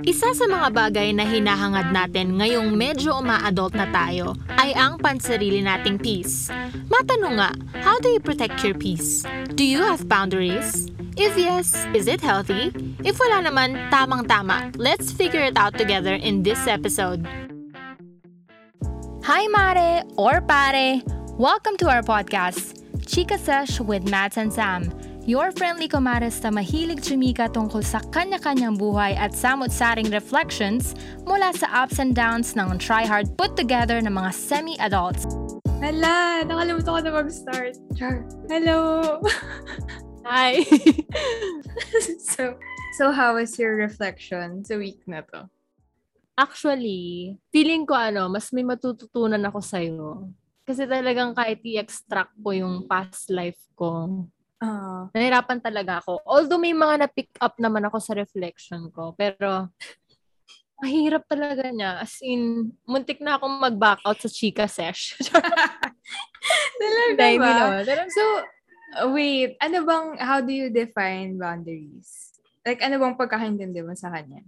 [0.00, 5.60] Isa sa mga bagay na hinahangad natin ngayong medyo uma-adult na tayo ay ang pansarili
[5.60, 6.48] nating peace.
[6.88, 7.52] Matanong nga,
[7.84, 9.28] how do you protect your peace?
[9.52, 10.88] Do you have boundaries?
[11.20, 12.72] If yes, is it healthy?
[13.04, 14.72] If wala naman, tamang-tama.
[14.80, 17.28] Let's figure it out together in this episode.
[19.28, 21.04] Hi Mare or Pare!
[21.36, 24.88] Welcome to our podcast, Chika Sesh with Matt and Sam.
[25.28, 30.96] Your friendly kumares na mahilig chumika tungkol sa kanya-kanyang buhay at samot-saring reflections
[31.28, 35.28] mula sa ups and downs ng try-hard put together ng mga semi-adults.
[35.84, 37.76] Hala, nakalimutan ko na mag-start.
[38.00, 38.24] Char.
[38.48, 39.20] Hello!
[40.28, 40.64] Hi!
[42.32, 42.56] so,
[42.96, 45.52] so how was your reflection sa week na to?
[46.32, 50.32] Actually, feeling ko ano, mas may matututunan ako sa'yo.
[50.64, 54.24] Kasi talagang kahit i-extract ko yung past life ko,
[54.60, 56.20] Uh, nahirapan talaga ako.
[56.28, 59.72] Although may mga na-pick up naman ako sa reflection ko, pero
[60.80, 61.96] mahirap talaga niya.
[62.00, 65.16] As in, muntik na akong mag-back out sa chika sesh.
[66.80, 67.52] talaga Hindi, ba?
[67.56, 67.82] naman.
[67.88, 68.24] Pero, So,
[69.16, 72.36] wait, ano bang, how do you define boundaries?
[72.60, 74.44] Like, ano bang pagkakaintindi mo sa kanya?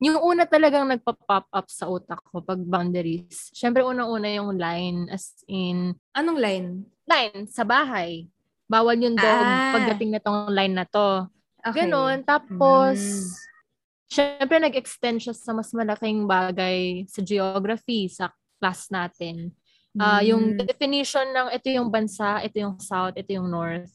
[0.00, 3.52] yung una talagang nagpa-pop up sa utak ko pag boundaries.
[3.52, 6.68] Siyempre, unang-una yung line, as in, Anong line?
[7.04, 8.24] line, sa bahay.
[8.70, 9.74] Bawal yung dog Ah.
[9.74, 11.26] pagdating na tong line na to.
[11.60, 11.84] Okay.
[11.84, 12.22] Ganon.
[12.22, 13.26] Tapos, Mm.
[14.06, 19.50] syempre nag-extend siya sa mas malaking bagay sa geography, sa class natin.
[19.92, 23.90] Ah, Yung definition ng ito yung bansa, ito yung south, ito yung north.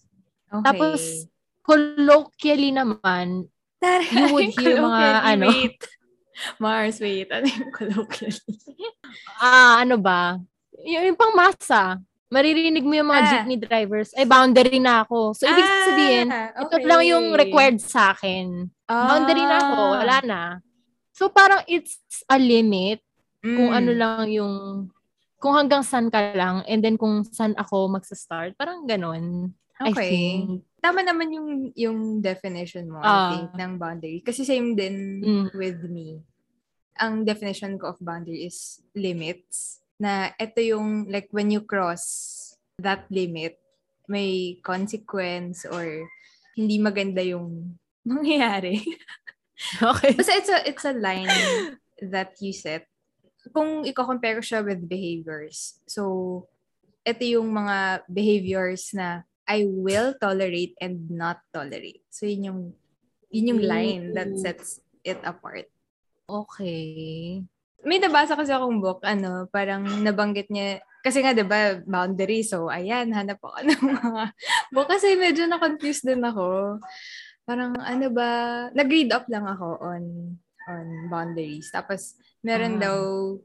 [0.51, 0.65] Okay.
[0.67, 1.01] Tapos,
[1.63, 3.47] colloquially naman,
[4.11, 5.47] you would hear mga ano.
[5.47, 5.79] Wait.
[6.59, 7.31] Mars, wait.
[7.31, 8.43] Ano yung colloquially?
[9.39, 10.35] ah, ano ba?
[10.83, 11.95] Yung, yung pang masa.
[12.25, 13.29] Maririnig mo yung mga Ah.
[13.29, 15.37] jeepney drivers, ay boundary na ako.
[15.37, 17.39] So, ibig sabihin, Ah, ito lang yung okay.
[17.45, 18.65] required sa akin.
[18.89, 19.93] Boundary na ako, Ah.
[20.01, 20.41] wala na.
[21.13, 22.99] So, parang it's a limit
[23.39, 23.77] kung Mm.
[23.77, 24.53] ano lang yung,
[25.37, 28.57] kung hanggang saan ka lang, and then kung saan ako magsa-start.
[28.57, 29.53] Parang ganon.
[29.77, 30.09] I Okay.
[30.09, 30.65] think.
[30.81, 33.29] Tama naman yung yung definition mo, I Ah.
[33.29, 34.25] think, ng boundary.
[34.25, 35.45] Kasi same din Mm.
[35.53, 36.25] with me.
[36.97, 39.84] Ang definition ko of boundary is limits.
[39.99, 43.59] Na ito yung, like, when you cross that limit,
[44.07, 46.07] may consequence or
[46.55, 48.81] hindi maganda yung mangyayari.
[49.79, 50.11] Okay.
[50.11, 51.31] Basta it's a, it's a line
[52.11, 52.91] that you set.
[53.55, 55.79] Kung i-compare ko siya with behaviors.
[55.87, 56.43] So,
[57.07, 62.03] ito yung mga behaviors na I will tolerate and not tolerate.
[62.11, 62.61] So, yun yung,
[63.31, 65.71] yun yung line that sets it apart.
[66.27, 67.39] Okay.
[67.85, 72.41] May nabasa kasi akong book, ano, parang nabanggit niya, kasi nga, di ba, boundary.
[72.41, 74.23] So, ayan, hanap ako ng mga
[74.73, 74.89] book.
[74.89, 76.81] Kasi medyo na-confused din ako.
[77.45, 78.29] Parang, ano ba,
[78.73, 80.03] nag-read up lang ako on
[80.65, 81.69] on boundaries.
[81.69, 82.89] Tapos, meron Ah.
[82.89, 82.97] daw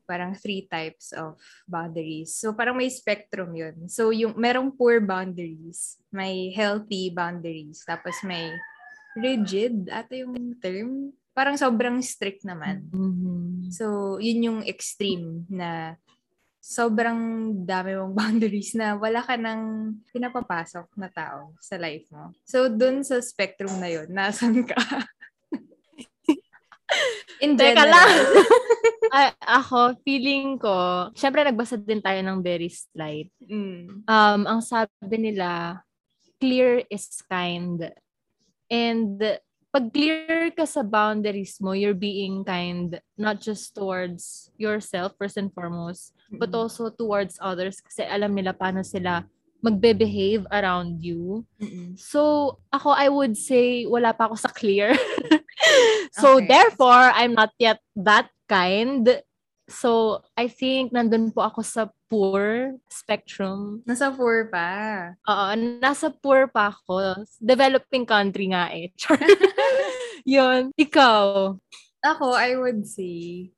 [0.09, 1.37] parang three types of
[1.69, 2.33] boundaries.
[2.33, 3.93] So, parang may spectrum yun.
[3.93, 8.57] So, yung merong poor boundaries, may healthy boundaries, tapos may
[9.21, 11.13] rigid, ata yung term.
[11.41, 12.85] Parang sobrang strict naman.
[12.93, 13.73] Mhm.
[13.73, 15.97] So, yun yung extreme na
[16.61, 22.37] sobrang dami mong boundaries na wala ka nang pinapapasok na tao sa life mo.
[22.45, 24.77] So, dun sa spectrum na yun, nasan ka?
[27.41, 27.89] In Teka general.
[27.89, 28.13] lang.
[29.09, 29.33] Ay,
[29.65, 33.33] ako, feeling ko, syempre nagbasa din tayo ng very slight.
[33.41, 34.05] Mm.
[34.05, 35.81] Um, ang sabi nila,
[36.37, 37.89] clear is kind.
[38.69, 39.17] And
[39.71, 45.55] pag clear ka sa boundaries mo, you're being kind not just towards yourself first and
[45.55, 49.23] foremost, but also towards others kasi alam nila paano sila
[49.63, 51.47] magbe-behave around you.
[51.61, 51.95] Mm-mm.
[51.95, 54.97] So, ako I would say wala pa ako sa clear.
[56.19, 56.49] so, Okay.
[56.49, 59.07] therefore, I'm not yet that kind.
[59.71, 63.87] So, I think nandun po ako sa poor spectrum.
[63.87, 64.69] Nasa four pa.
[65.31, 65.47] Oo,
[65.79, 67.23] nasa poor pa ako.
[67.39, 68.91] Developing country nga eh.
[70.27, 70.75] Yun.
[70.75, 71.55] Ikaw.
[72.03, 73.53] Ako, I would say,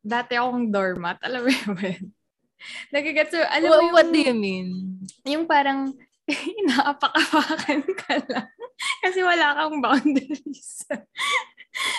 [0.00, 1.20] dati akong doormat.
[1.20, 2.04] Alam mo yun?
[2.94, 4.68] Nagigets mo, alam mo Wha- yung, what do you mean?
[5.28, 5.92] yung parang
[6.24, 8.48] inaapak-apakan ka lang.
[9.04, 10.88] Kasi wala kang boundaries.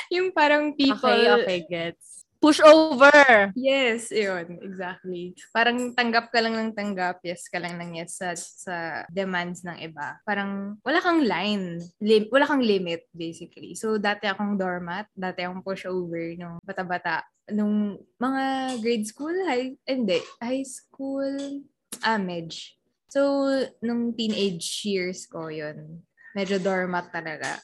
[0.09, 2.14] yung parang people, Okay, okay, gets.
[2.43, 3.49] Push over.
[3.57, 4.59] Yes, yun.
[4.61, 5.33] Exactly.
[5.49, 8.75] Parang tanggap ka lang ng tanggap, yes ka lang ng yes sa, sa
[9.09, 10.19] demands ng iba.
[10.27, 11.81] Parang wala kang line.
[11.97, 13.73] Lim- wala kang limit, basically.
[13.73, 15.09] So, dati akong doormat.
[15.15, 17.25] Dati akong pushover nung bata-bata.
[17.49, 18.43] Nung mga
[18.81, 21.63] grade school, high, hindi, high school,
[22.05, 22.77] ah, medj.
[23.09, 23.47] So,
[23.79, 26.03] nung teenage years ko yun,
[26.35, 27.63] medyo doormat talaga.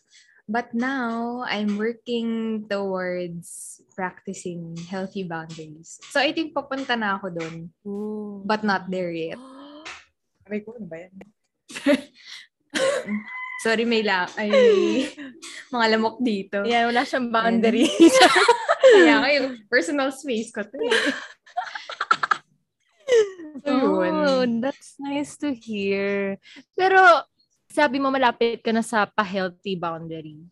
[0.51, 5.95] But now, I'm working towards practicing healthy boundaries.
[6.11, 7.71] So, I think papunta na ako doon.
[8.43, 9.39] But not there yet.
[10.51, 11.15] Aray ko, ano ba yan?
[13.63, 14.51] Sorry, may la ay
[15.73, 16.67] mga lamok dito.
[16.67, 17.87] Yan, wala siyang boundary.
[18.81, 21.03] Kaya kayo, personal space ko to eh.
[23.61, 24.15] So, yun.
[24.17, 26.41] oh, that's nice to hear.
[26.73, 27.23] Pero,
[27.71, 30.51] sabi mo malapit ka na sa pa-healthy boundaries.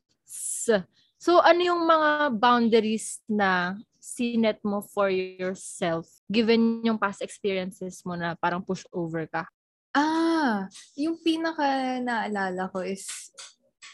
[1.19, 8.15] So, ano yung mga boundaries na sinet mo for yourself given yung past experiences mo
[8.15, 9.43] na parang push over ka?
[9.91, 13.05] Ah, yung pinaka naalala ko is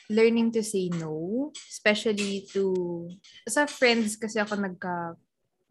[0.05, 3.09] learning to say no, especially to
[3.49, 5.17] sa friends kasi ako nagka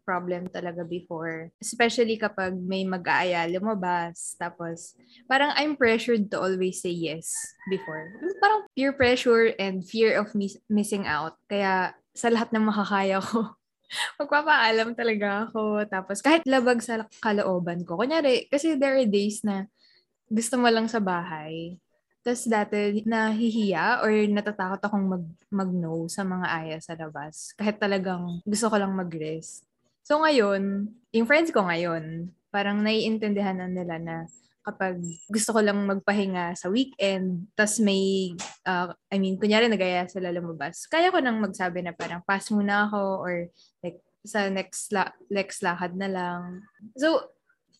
[0.05, 1.49] problem talaga before.
[1.57, 4.37] Especially kapag may mag-aaya lumabas.
[4.37, 4.93] Tapos,
[5.25, 7.33] parang I'm pressured to always say yes
[7.67, 8.13] before.
[8.37, 11.35] Parang peer pressure and fear of miss- missing out.
[11.49, 13.57] Kaya, sa lahat ng makakaya ko,
[14.21, 15.83] magpapaalam talaga ako.
[15.89, 17.97] Tapos, kahit labag sa kalooban ko.
[17.97, 19.65] Kunyari, kasi there are days na
[20.29, 21.81] gusto mo lang sa bahay.
[22.25, 27.53] Tapos dati nahihiya or natatakot akong mag, mag-no sa mga aya sa labas.
[27.53, 29.61] Kahit talagang gusto ko lang mag-rest.
[30.05, 34.15] So ngayon, yung friends ko ngayon, parang naiintindihan na nila na
[34.61, 38.33] kapag gusto ko lang magpahinga sa weekend, tas may,
[38.69, 42.85] uh, I mean, kunyari nagaya sila lumabas, kaya ko nang magsabi na parang pass muna
[42.85, 43.35] ako or
[43.81, 46.65] like sa next, la- next lakad na lang.
[46.97, 47.33] So,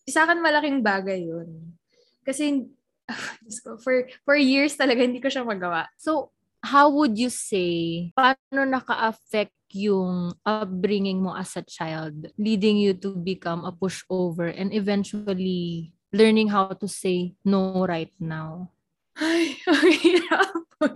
[0.05, 1.77] sa akin malaking bagay yun.
[2.21, 2.69] Kasi,
[3.85, 5.89] for, for years talaga hindi ko siya magawa.
[5.97, 6.34] So,
[6.65, 13.13] how would you say, paano naka-affect yung upbringing mo as a child, leading you to
[13.13, 18.73] become a pushover and eventually learning how to say no right now?
[19.15, 20.51] Ay, ang hirap.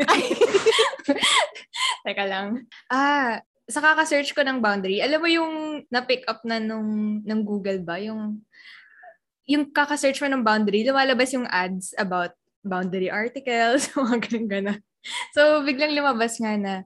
[2.04, 2.68] Teka lang.
[2.92, 3.40] Ah,
[3.70, 8.02] sa kaka-search ko ng boundary, alam mo yung na-pick up na nung ng Google ba?
[8.02, 8.42] Yung
[9.50, 14.82] yung kaka-search mo ng boundary, lumalabas yung ads about boundary articles, mga ganun-ganun.
[15.36, 16.84] So, biglang lumabas nga na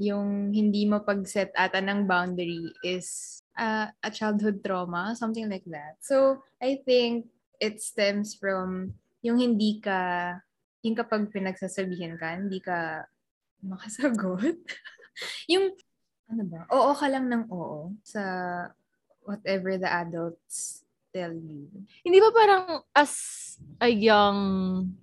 [0.00, 6.00] yung hindi mo pag-set ata ng boundary is uh, a childhood trauma, something like that.
[6.00, 7.28] So, I think
[7.60, 10.40] it stems from yung hindi ka,
[10.80, 13.04] yung kapag pinagsasabihin ka, hindi ka
[13.60, 14.56] makasagot.
[15.52, 15.76] yung,
[16.32, 18.22] ano ba, oo ka lang ng oo sa
[19.20, 21.68] whatever the adults tell you.
[22.00, 22.64] Hindi ba parang
[22.96, 23.12] as
[23.82, 24.40] a young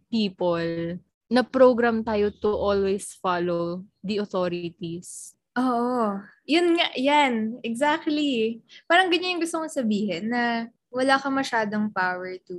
[0.09, 5.35] people, na program tayo to always follow the authorities?
[5.57, 6.21] Oo.
[6.47, 7.59] Yun nga, yan.
[7.65, 8.61] Exactly.
[8.85, 12.55] Parang ganyan yung gusto kong sabihin na wala ka masyadong power to,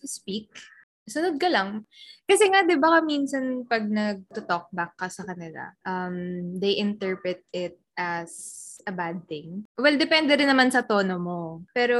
[0.00, 0.50] to speak.
[1.06, 1.86] Sunod ka lang.
[2.26, 6.16] Kasi nga, di ba minsan pag nag-talk back ka sa kanila, um,
[6.58, 8.32] they interpret it as
[8.88, 9.66] a bad thing.
[9.76, 11.40] Well, depende rin naman sa tono mo.
[11.76, 11.98] Pero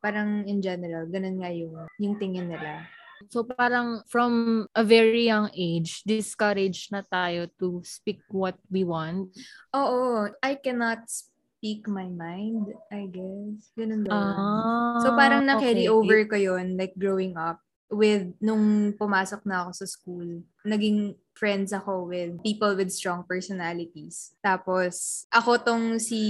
[0.00, 2.88] parang in general, ganun nga yung, yung tingin nila.
[3.28, 9.28] So parang from a very young age, discouraged na tayo to speak what we want.
[9.76, 13.68] Oo, I cannot speak my mind, I guess.
[13.76, 14.16] Ganun ba?
[14.16, 15.92] Ah, so parang na-carry okay.
[15.92, 20.28] over ko yun, like growing up with nung pumasok na ako sa school.
[20.64, 24.32] Naging friends ako with people with strong personalities.
[24.40, 26.22] Tapos ako tong si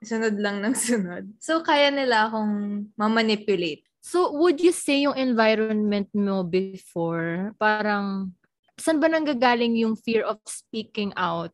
[0.00, 1.28] sunod lang ng sunod.
[1.38, 3.84] So, kaya nila akong mamanipulate.
[4.00, 8.32] So, would you say yung environment mo before, parang,
[8.80, 11.52] saan ba nanggagaling yung fear of speaking out?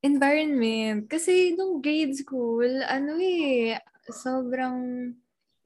[0.00, 1.10] Environment.
[1.10, 3.74] Kasi nung grade school, ano eh,
[4.06, 5.10] sobrang,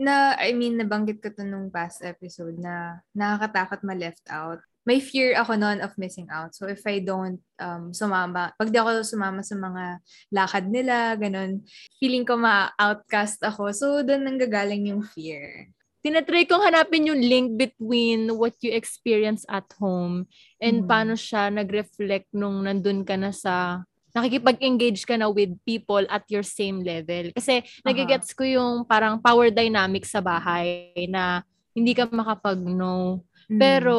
[0.01, 4.65] na, I mean, nabanggit ko to nung past episode na nakakatakot ma-left out.
[4.85, 6.57] May fear ako noon of missing out.
[6.57, 9.85] So, if I don't um, sumama, pag di ako sumama sa mga
[10.33, 11.69] lakad nila, ganun,
[12.01, 13.73] feeling ko ma-outcast ako.
[13.77, 15.69] So, doon nanggagaling yung fear.
[16.05, 20.29] Tinatry kong hanapin yung link between what you experience at home
[20.61, 20.89] and Mhm.
[20.89, 23.81] paano siya nag-reflect nung nandun ka na sa
[24.15, 27.35] nakikipag-engage ka na with people at your same level.
[27.35, 31.43] Kasi nagigets ko yung parang power dynamic sa bahay na
[31.75, 33.27] hindi ka makapag-no.
[33.51, 33.59] Mm.
[33.59, 33.97] Pero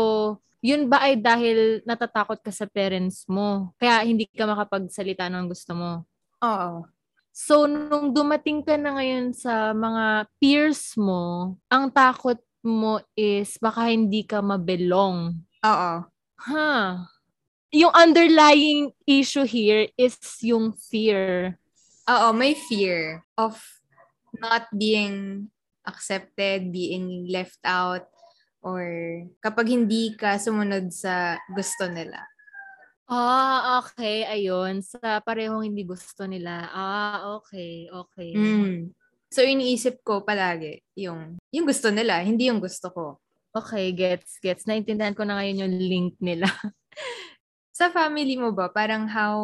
[0.63, 3.75] yun ba ay dahil natatakot ka sa parents mo?
[3.75, 6.07] Kaya hindi ka makapagsalita ng gusto mo?
[6.39, 6.87] Oo.
[7.35, 13.91] So, nung dumating ka na ngayon sa mga peers mo, ang takot mo is baka
[13.91, 15.35] hindi ka mabelong.
[15.67, 15.93] Oo.
[16.39, 17.03] Huh.
[17.75, 20.15] Yung underlying issue here is
[20.47, 21.59] yung fear.
[22.07, 23.59] Oo, may fear of
[24.39, 25.51] not being
[25.83, 28.07] accepted, being left out,
[28.63, 28.87] or
[29.43, 32.23] kapag hindi ka sumunod sa gusto nila.
[33.05, 34.25] Ah, okay.
[34.25, 34.81] Ayun.
[34.81, 36.69] Sa parehong hindi gusto nila.
[36.73, 37.85] Ah, okay.
[37.89, 38.31] Okay.
[38.33, 38.89] Mm.
[39.29, 43.05] So, iniisip ko palagi yung, yung gusto nila, hindi yung gusto ko.
[43.55, 44.65] Okay, gets, gets.
[44.67, 46.47] Naintindihan ko na ngayon yung link nila.
[47.77, 49.37] Sa family mo ba, parang how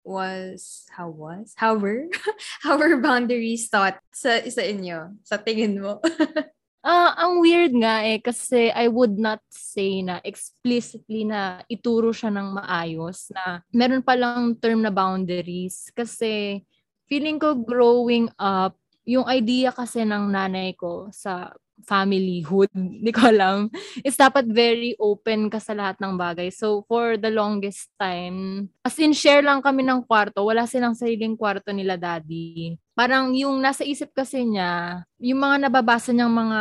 [0.00, 2.08] was, how was, how were,
[2.64, 6.00] how were boundaries taught sa, sa inyo, sa tingin mo?
[6.82, 12.30] Ah, ang weird nga eh kasi I would not say na explicitly na ituro siya
[12.30, 15.90] ng maayos na meron palang term na boundaries.
[15.90, 16.62] Kasi
[17.10, 21.50] feeling ko growing up yung idea kasi ng nanay ko sa
[21.86, 23.70] familyhood, hindi ko alam,
[24.02, 26.50] is dapat very open ka sa lahat ng bagay.
[26.50, 30.42] So, for the longest time, as in, share lang kami ng kwarto.
[30.46, 32.74] Wala silang sariling kwarto nila daddy.
[32.96, 36.60] Parang yung nasa isip kasi niya, yung mga nababasa niyang mga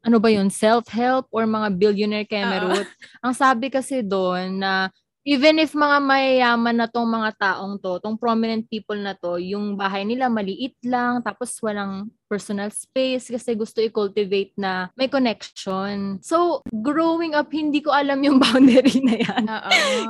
[0.00, 2.88] ano ba yun, self-help or mga billionaire kemerut.
[3.20, 4.88] Ang sabi kasi doon na
[5.24, 9.76] even if mga mayayaman na tong mga taong to, tong prominent people na to, yung
[9.76, 16.22] bahay nila maliit lang, tapos walang personal space kasi gusto i-cultivate na may connection.
[16.22, 19.44] So, growing up, hindi ko alam yung boundary na yan.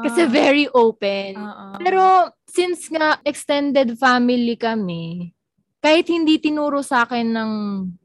[0.04, 1.40] kasi very open.
[1.40, 1.80] Uh-oh.
[1.80, 5.32] Pero, since nga extended family kami,
[5.80, 7.52] kahit hindi tinuro sa akin ng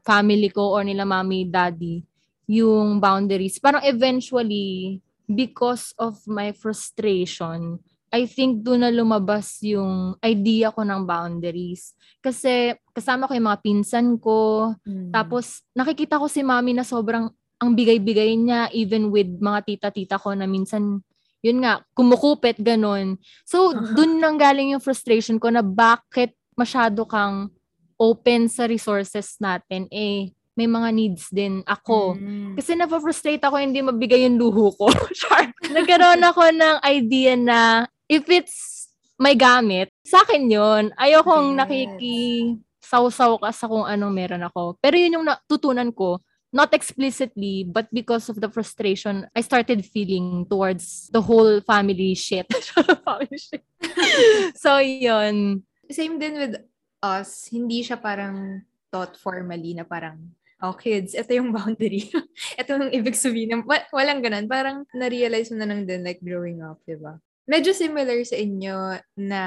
[0.00, 2.00] family ko or nila mommy, daddy,
[2.48, 7.76] yung boundaries, parang eventually, because of my frustration,
[8.16, 11.92] I think doon na lumabas yung idea ko ng boundaries.
[12.24, 15.12] Kasi kasama ko yung mga pinsan ko, Mm.
[15.12, 20.32] tapos nakikita ko si mami na sobrang ang bigay-bigay niya even with mga tita-tita ko
[20.32, 21.04] na minsan
[21.44, 23.22] yun nga, kumukupit, ganun.
[23.46, 27.54] So, dun nang galing yung frustration ko na bakit masyado kang
[27.94, 32.16] open sa resources natin, eh, may mga needs din ako.
[32.16, 32.56] Mm.
[32.56, 34.88] Kasi na-frustrate ako hindi mabigay yung luho ko.
[35.20, 35.52] Char.
[35.76, 40.92] Nagkaroon ako ng idea na if it's may gamit, sa akin yun.
[40.94, 41.58] Ayokong Yes.
[41.64, 44.76] nakiki-saw-saw ka sa kung anong meron ako.
[44.78, 46.20] Pero yun yung natutunan ko,
[46.52, 52.46] not explicitly, but because of the frustration, I started feeling towards the whole family shit.
[53.08, 53.64] family shit.
[54.56, 55.64] so, yun.
[55.88, 56.54] Same din with
[57.02, 60.32] us, hindi siya parang taught formally na parang,
[60.62, 62.08] oh kids, ito yung boundary.
[62.60, 63.60] ito yung ibig sabihin.
[63.60, 64.46] ng- wa- walang ganun.
[64.48, 67.16] Parang na-realize mo na lang din like growing up, di ba?
[67.46, 69.42] Medyo similar sa inyo na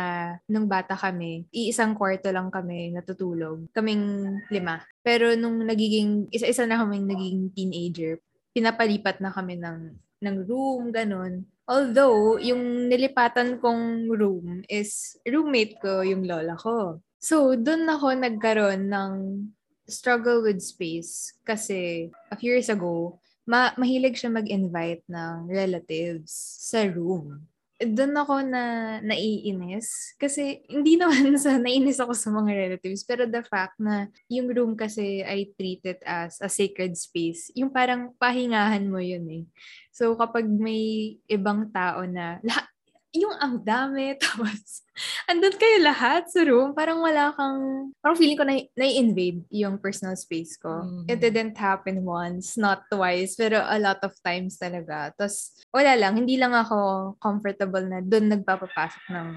[0.47, 3.67] nung bata kami, iisang kwarto lang kami natutulog.
[3.75, 4.79] Kaming lima.
[5.03, 8.23] Pero nung nagiging, isa-isa na kaming nagiging teenager,
[8.55, 11.43] pinapalipat na kami ng, ng room, ganun.
[11.67, 17.03] Although, yung nilipatan kong room is roommate ko yung lola ko.
[17.19, 19.13] So, doon ako nagkaroon ng
[19.91, 26.31] struggle with space kasi a few years ago, ma- mahilig siya mag-invite ng relatives
[26.63, 27.43] sa room.
[27.79, 28.63] Doon ako na
[28.99, 34.51] naiinis kasi hindi naman sa nainis ako sa mga relatives pero the fact na yung
[34.51, 37.47] room kasi I treat it as a sacred space.
[37.55, 39.43] Yung parang pahingahan mo yun eh.
[39.95, 42.67] So kapag may ibang tao na lahat
[43.13, 44.85] yung ang dami, tapos
[45.25, 50.13] andun kayo lahat sa room, parang wala kang, parang feeling ko na, na-invade yung personal
[50.13, 50.85] space ko.
[50.85, 51.05] Mhm.
[51.09, 55.09] It didn't happen once, not twice, pero a lot of times talaga.
[55.17, 59.29] Tapos, wala lang, hindi lang ako comfortable na doon nagpapapasok ng,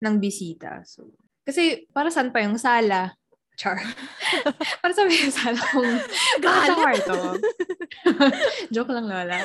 [0.00, 0.80] ng bisita.
[0.88, 1.12] So,
[1.44, 3.16] kasi, para saan pa yung sala?
[3.60, 3.76] Char.
[4.80, 5.84] para sa yung sala kung
[6.64, 7.36] sa kwarto.
[8.72, 9.36] Joke lang, Lola.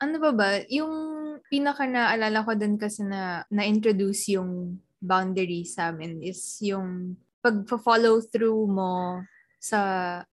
[0.00, 0.48] ano ba ba?
[0.72, 1.15] Yung
[1.50, 8.66] pinaka naalala ko din kasi na na-introduce yung boundary sa amin is yung pag-follow through
[8.66, 9.22] mo
[9.66, 9.80] sa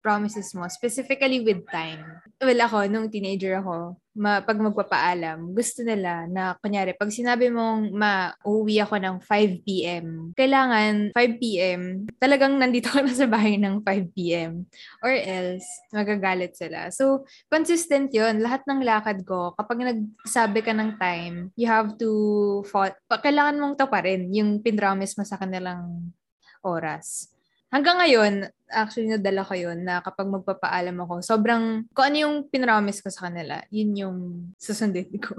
[0.03, 2.03] promises mo, specifically with time.
[2.43, 7.95] Well, ako, nung teenager ako, ma, pag magpapaalam, gusto nila na, kunyari, pag sinabi mong
[7.95, 13.83] ma-uwi ako ng 5 p.m., kailangan 5 p.m., talagang nandito ka na sa bahay ng
[13.87, 14.67] 5 p.m.
[15.03, 16.91] Or else, magagalit sila.
[16.91, 22.11] So, consistent yon Lahat ng lakad ko, kapag nagsabi ka ng time, you have to,
[22.67, 26.11] fo- kailangan mong taparin yung pinromise mo sa kanilang
[26.67, 27.31] oras.
[27.71, 32.99] Hanggang ngayon, actually nadala ko yun na kapag magpapaalam ako, sobrang, kung ano yung pinromise
[32.99, 34.17] ko sa kanila, yun yung
[34.59, 35.39] susundin ko.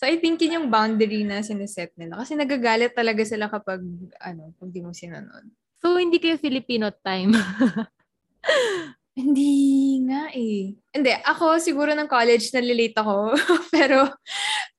[0.00, 2.20] So, I think yun yung boundary na sineset nila.
[2.20, 3.80] Kasi nagagalit talaga sila kapag,
[4.20, 5.48] ano, pag di mo sinunod.
[5.80, 7.36] So, hindi kayo Filipino time.
[9.12, 10.72] Hindi nga eh.
[10.72, 13.36] Hindi, ako siguro ng college nalilate ako.
[13.74, 14.08] pero,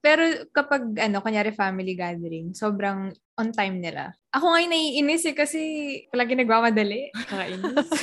[0.01, 4.09] pero kapag, ano, kunyari family gathering, sobrang on time nila.
[4.33, 5.61] Ako nga yung naiinis eh kasi
[6.09, 7.13] palagi nagmamadali.
[7.13, 7.89] Kakainis.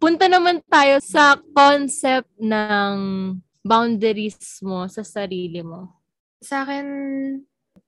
[0.00, 2.96] Punta naman tayo sa concept ng
[3.60, 6.00] boundaries mo sa sarili mo?
[6.40, 6.86] Sa akin,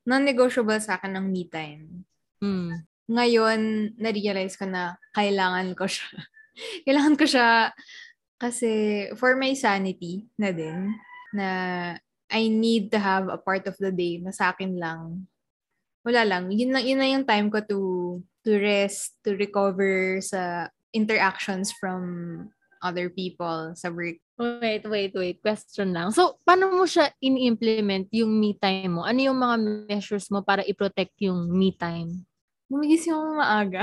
[0.04, 2.04] non-negotiable sa akin ang me time.
[2.44, 2.89] Mm.
[3.10, 6.14] Ngayon, na-realize ko na kailangan ko siya.
[6.86, 7.74] kailangan ko siya
[8.38, 8.70] kasi
[9.18, 10.94] for my sanity na din,
[11.34, 11.48] na
[12.30, 15.26] I need to have a part of the day na sa akin lang.
[16.06, 16.54] Wala lang.
[16.54, 17.80] Yun, lang, yun na yung time ko to
[18.46, 22.48] to rest, to recover sa interactions from
[22.80, 24.16] other people sa work.
[24.40, 25.36] Wait, wait, wait.
[25.44, 26.08] Question lang.
[26.16, 29.04] So, paano mo siya in-implement yung me time mo?
[29.04, 29.56] Ano yung mga
[29.92, 32.24] measures mo para i-protect yung me time?
[32.70, 33.82] Gumigising ako maaga.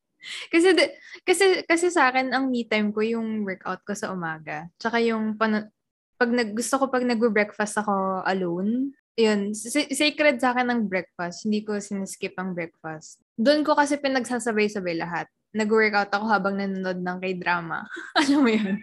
[0.52, 4.72] kasi, de- kasi, kasi sa akin, ang me time ko yung workout ko sa umaga.
[4.80, 5.68] Tsaka yung, pan-
[6.16, 11.44] pag nag, gusto ko pag nag-breakfast ako alone, yun, sa- sacred sa akin ang breakfast.
[11.44, 13.20] Hindi ko siniskip ang breakfast.
[13.36, 15.28] Doon ko kasi pinagsasabay-sabay lahat.
[15.52, 17.84] Nag-workout ako habang nanonood ng k-drama.
[18.20, 18.80] Alam mo yun?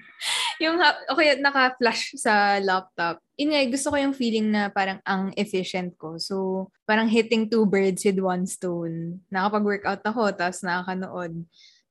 [0.61, 0.77] yung,
[1.09, 3.17] okay, naka-flash sa laptop.
[3.39, 6.21] Yun nga, gusto ko yung feeling na parang ang efficient ko.
[6.21, 9.23] So, parang hitting two birds with one stone.
[9.33, 11.33] Nakapag-workout ako, tapos nakakanood.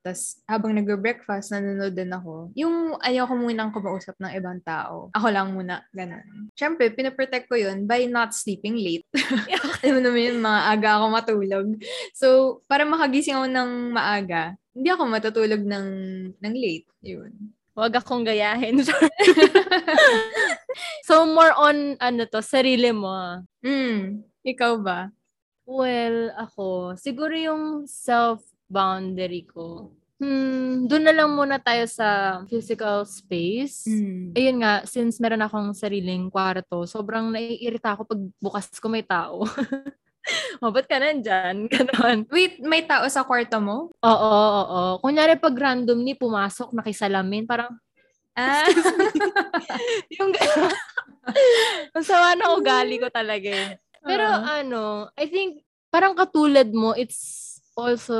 [0.08, 2.48] Tapos, habang nagbe-breakfast, nanonood din ako.
[2.56, 5.12] Yung ayoko munang kumausap ng ibang tao.
[5.12, 6.48] Ako lang muna, ganun.
[6.56, 9.04] Siyempre, pinaprotect ko yun by not sleeping late.
[9.84, 11.68] Alam mo naman yun, mga aga ako matulog.
[12.16, 12.26] So,
[12.64, 15.88] para makagising ako ng maaga, hindi ako matutulog ng,
[16.40, 16.88] ng late.
[17.04, 17.52] Yun.
[17.76, 18.80] Huwag akong gayahin.
[21.04, 23.44] so, more on, ano to, sarili mo.
[23.60, 25.12] Mm, ikaw ba?
[25.68, 29.92] Well, ako, siguro yung self-boundary ko.
[30.18, 33.86] Hmm, doon na lang muna tayo sa physical space.
[33.86, 34.34] Mm.
[34.34, 39.46] Ayun nga, since meron akong sariling kwarto, sobrang naiirita ako pag bukas ko may tao.
[40.62, 41.66] o, ba't ka nandyan?
[41.72, 42.26] Ganon.
[42.34, 43.94] Wait, may tao sa kwarto mo?
[44.02, 44.92] Oo, oo, oo.
[45.02, 47.74] Kunyari pag randomly pumasok, nakisalamin, parang,
[48.38, 48.66] Ah.
[50.18, 50.74] yung gano'n.
[51.94, 53.70] Ang sama na ugali ko talaga eh.
[54.02, 54.62] Pero Ah.
[54.62, 57.47] ano, I think parang katulad mo, it's
[57.78, 58.18] also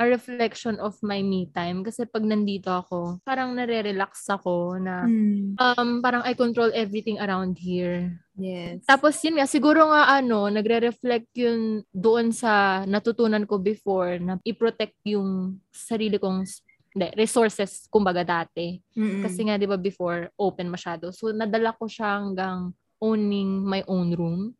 [0.00, 1.84] a reflection of my me time.
[1.84, 5.60] Kasi pag nandito ako, parang nare-relax ako na Mm.
[5.60, 8.16] um, parang I control everything around here.
[8.40, 8.88] Yes.
[8.88, 14.96] Tapos yun nga, siguro nga ano, nagre-reflect yun doon sa natutunan ko before na i-protect
[15.04, 16.48] yung sarili kong
[16.96, 18.80] hindi, resources, kumbaga dati.
[18.96, 19.20] Mm-mm.
[19.20, 21.12] Kasi nga, di ba, before, open masyado.
[21.12, 24.56] So, nadala ko siya hanggang owning my own room.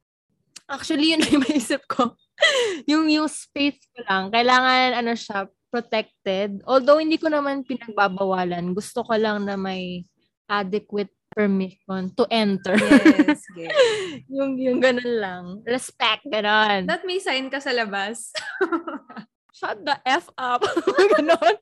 [0.68, 2.12] Actually, yun na yung maisip ko.
[2.90, 6.62] yung, yung space ko lang, kailangan, ano siya, protected.
[6.64, 8.72] Although, hindi ko naman pinagbabawalan.
[8.72, 10.05] Gusto ko lang na may
[10.46, 12.79] adequate permission to enter.
[12.81, 13.75] yes, yes.
[14.31, 15.44] yung, yung ganun lang.
[15.68, 16.88] Respect, ganun.
[16.88, 18.33] That may sign ka sa labas.
[19.57, 20.64] Shut the F up.
[21.16, 21.57] ganun.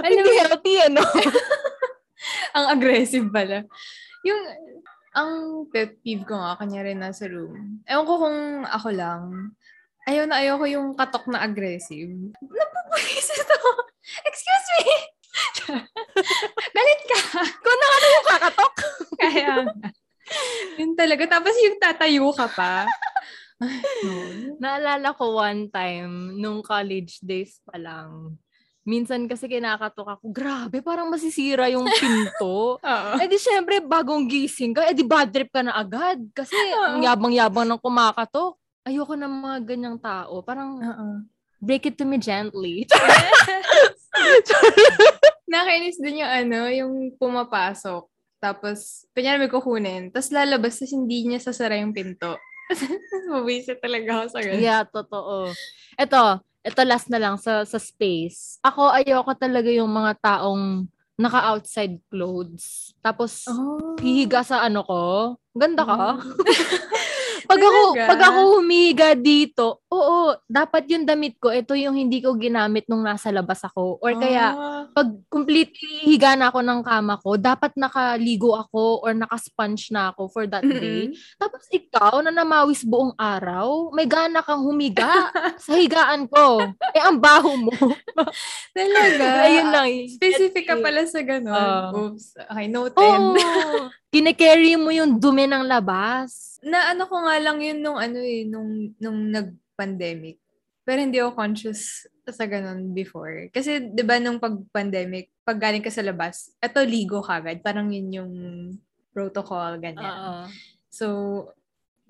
[0.00, 1.02] Alam Hindi healthy, ano?
[2.56, 3.68] ang aggressive pala.
[4.24, 4.40] Yung,
[5.16, 5.32] ang
[5.72, 7.80] pet peeve ko nga, kanya rin nasa room.
[7.88, 9.22] Ewan ko kung ako lang.
[10.06, 12.14] Ayaw na ayaw ko yung katok na aggressive.
[12.38, 13.70] Napupulisit ako.
[14.22, 14.82] Excuse me!
[16.76, 17.18] Galit ka!
[17.42, 18.74] Kung na ano yung kakatok.
[19.22, 19.88] Kaya nga.
[20.78, 21.24] Yun talaga.
[21.26, 22.86] Tapos yung tatayo ka pa.
[23.58, 24.14] Ay, no.
[24.62, 28.36] Naalala ko one time, nung college days pa lang,
[28.86, 32.78] minsan kasi kinakatok ako, grabe, parang masisira yung pinto.
[33.20, 36.20] Eh di syempre, bagong gising ka, eh di bad trip ka na agad.
[36.30, 38.54] Kasi ang yabang-yabang ng kumakatok.
[38.86, 40.40] Ayoko ng mga ganyang tao.
[40.46, 41.06] Parang, Oo.
[41.58, 42.86] break it to me gently.
[45.50, 48.06] Nakainis din yung ano, yung pumapasok.
[48.38, 50.14] Tapos, kanya may kukunin.
[50.14, 52.38] Tapos lalabas, tapos hindi niya sasara yung pinto.
[53.32, 54.62] Mabisit talaga ako sa ganun.
[54.62, 55.50] yeah, totoo.
[55.98, 56.22] Ito,
[56.62, 58.62] ito last na lang sa, sa space.
[58.62, 62.94] Ako, ayoko talaga yung mga taong naka-outside clothes.
[63.02, 63.98] Tapos, Oh.
[63.98, 65.00] hihiga sa ano ko.
[65.50, 66.22] Ganda ka.
[66.22, 66.22] Mm.
[67.46, 72.34] pag ako pag ako humiga dito, oo, dapat yung damit ko, ito yung hindi ko
[72.34, 73.98] ginamit nung nasa labas ako.
[73.98, 74.82] Or kaya Ah.
[74.90, 80.28] pag completely higa na ako ng kama ko, dapat nakaligo ako or naka-sponge na ako
[80.28, 81.08] for that day.
[81.08, 81.16] Mm-mm.
[81.38, 85.06] Tapos ikaw na namawis buong araw, may gana kang humiga
[85.64, 86.60] sa higaan ko.
[86.92, 87.72] Eh ang baho mo.
[88.76, 89.24] Talaga?
[89.46, 89.88] Ayun lang.
[90.10, 91.54] Specific ka pala sa ganun.
[91.54, 91.88] Ah.
[91.92, 92.26] Oops.
[92.36, 92.98] Okay, noted.
[92.98, 93.36] Oo.
[94.06, 96.55] Kine-carry mo yung dumi ng labas.
[96.66, 100.42] Na ano ko nga lang yun nung ano eh, nung, nung nag-pandemic.
[100.82, 103.50] Pero hindi ako conscious sa ganun before.
[103.54, 107.62] Kasi, di ba, nung pag-pandemic, pag galing ka sa labas, eto ligo kagad.
[107.62, 108.32] Parang yun yung
[109.14, 110.10] protocol, ganyan.
[110.10, 110.34] Oo.
[110.90, 111.06] So,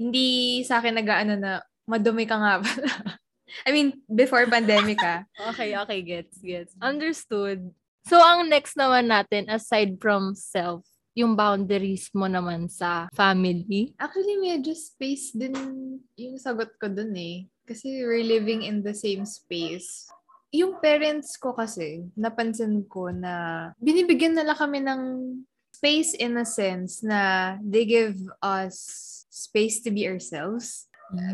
[0.01, 2.93] hindi sa akin nag-ano na, madumi ka nga pala.
[3.69, 5.23] I mean, before pandemic ah.
[5.53, 6.73] Okay, okay, gets, gets.
[6.81, 7.73] Understood.
[8.09, 10.85] So, ang next naman natin, aside from self,
[11.17, 13.97] yung boundaries mo naman sa family?
[13.97, 15.57] Actually, medyo space din
[16.13, 17.49] yung sagot ko dun eh.
[17.65, 20.07] Kasi we're living in the same space.
[20.53, 25.03] Yung parents ko kasi, napansin ko na binibigyan nila kami ng
[25.73, 28.77] space in a sense na they give us
[29.33, 30.87] space to be ourselves.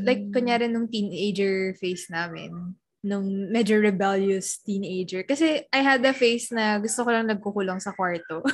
[0.05, 5.27] Like, kunyari nung teenager phase namin, nung medyo rebellious teenager.
[5.27, 8.47] Kasi I had a phase na gusto ko lang nagkukulong sa kwarto.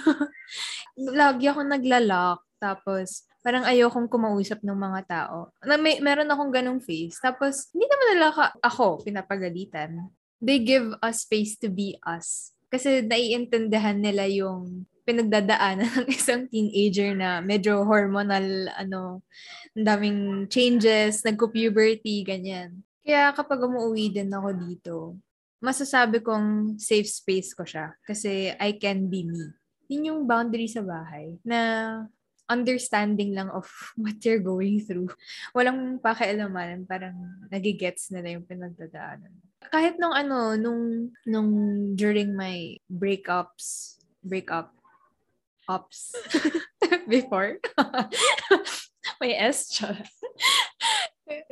[0.96, 2.40] Lagi ako naglalak.
[2.58, 5.52] Tapos, parang ayokong kumausap ng mga tao.
[5.62, 7.20] Na may, meron akong ganong phase.
[7.20, 10.10] Tapos, hindi naman nila ka, ako pinapagalitan.
[10.40, 12.56] They give us space to be us.
[12.72, 18.44] Kasi naiintindihan nila yung pinagdadaanan ng isang teenager na medyo hormonal,
[18.76, 19.24] ano,
[19.72, 22.84] daming changes, nagko-puberty, ganyan.
[23.08, 24.94] Kaya kapag umuwi din ako dito,
[25.64, 27.96] masasabi kong safe space ko siya.
[28.04, 29.48] Kasi I can be me.
[29.88, 31.56] Yun yung boundary sa bahay na
[32.52, 33.64] understanding lang of
[34.02, 35.08] what you're going through.
[35.56, 37.16] Walang pakialaman, parang
[37.48, 39.32] nagigets nila yung pinagdadaanan.
[39.72, 41.50] Kahit nung ano, nung, nung
[41.96, 44.76] during my breakups, breakup,
[45.64, 46.12] ups,
[47.08, 47.56] before,
[49.20, 49.80] may S.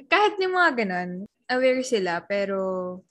[0.08, 2.58] Kahit yung mga ganun, aware sila, pero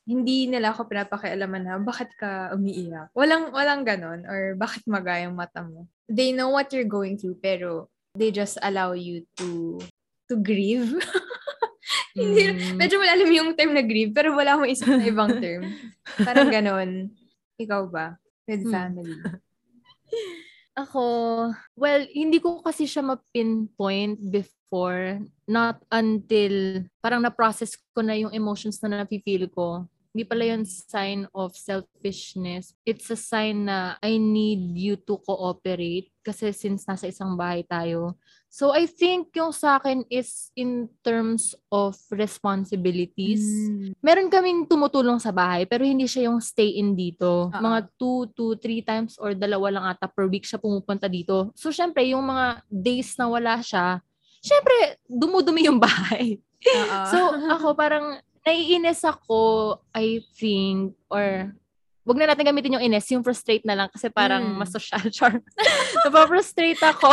[0.03, 3.11] hindi nila ako pinapakialaman na bakit ka umiiyak.
[3.11, 5.87] Walang, walang ganun, or bakit maga yung mata mo.
[6.05, 9.79] They know what you're going through, pero they just allow you to
[10.27, 10.95] to grieve.
[12.15, 12.79] Hindi, Mm.
[12.79, 15.67] medyo malalim yung term na grieve, pero wala akong isip na ibang term.
[16.23, 17.11] Parang ganun.
[17.59, 18.15] Ikaw ba?
[18.47, 18.71] With Hmm.
[18.71, 19.19] family.
[20.75, 21.03] Ako,
[21.75, 24.51] well, hindi ko kasi siya ma-pinpoint before.
[25.45, 29.85] Not until parang na-process ko na yung emotions na nafe-feel ko.
[30.15, 32.71] Hindi pala yun sign of selfishness.
[32.87, 38.15] It's a sign na I need you to cooperate kasi since nasa isang bahay tayo.
[38.47, 43.91] So I think yung sa akin is in terms of responsibilities Mm.
[43.99, 47.51] meron kaming tumutulong sa bahay pero hindi siya yung stay in dito.
[47.51, 47.59] Oo.
[47.59, 51.51] Mga two to three times or dalawa lang ata per week siya pumupunta dito.
[51.59, 53.99] So syempre yung mga days na wala siya,
[54.45, 56.37] syempre dumudumi yung bahay.
[56.65, 56.97] Oo.
[57.09, 57.17] So
[57.49, 61.49] ako parang naiinis ako, I think, or
[62.05, 64.61] wag na natin gamitin yung ines, yung frustrate na lang kasi parang Mm.
[64.61, 65.41] mas social char.
[66.05, 67.09] Napaprustrate ako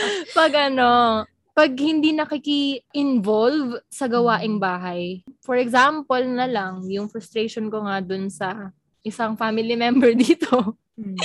[0.38, 4.64] pag ano, pag hindi nakiki-involve sa gawaing Mm.
[4.64, 5.20] bahay.
[5.44, 11.16] For example na lang, yung frustration ko nga dun sa isang family member dito Mm.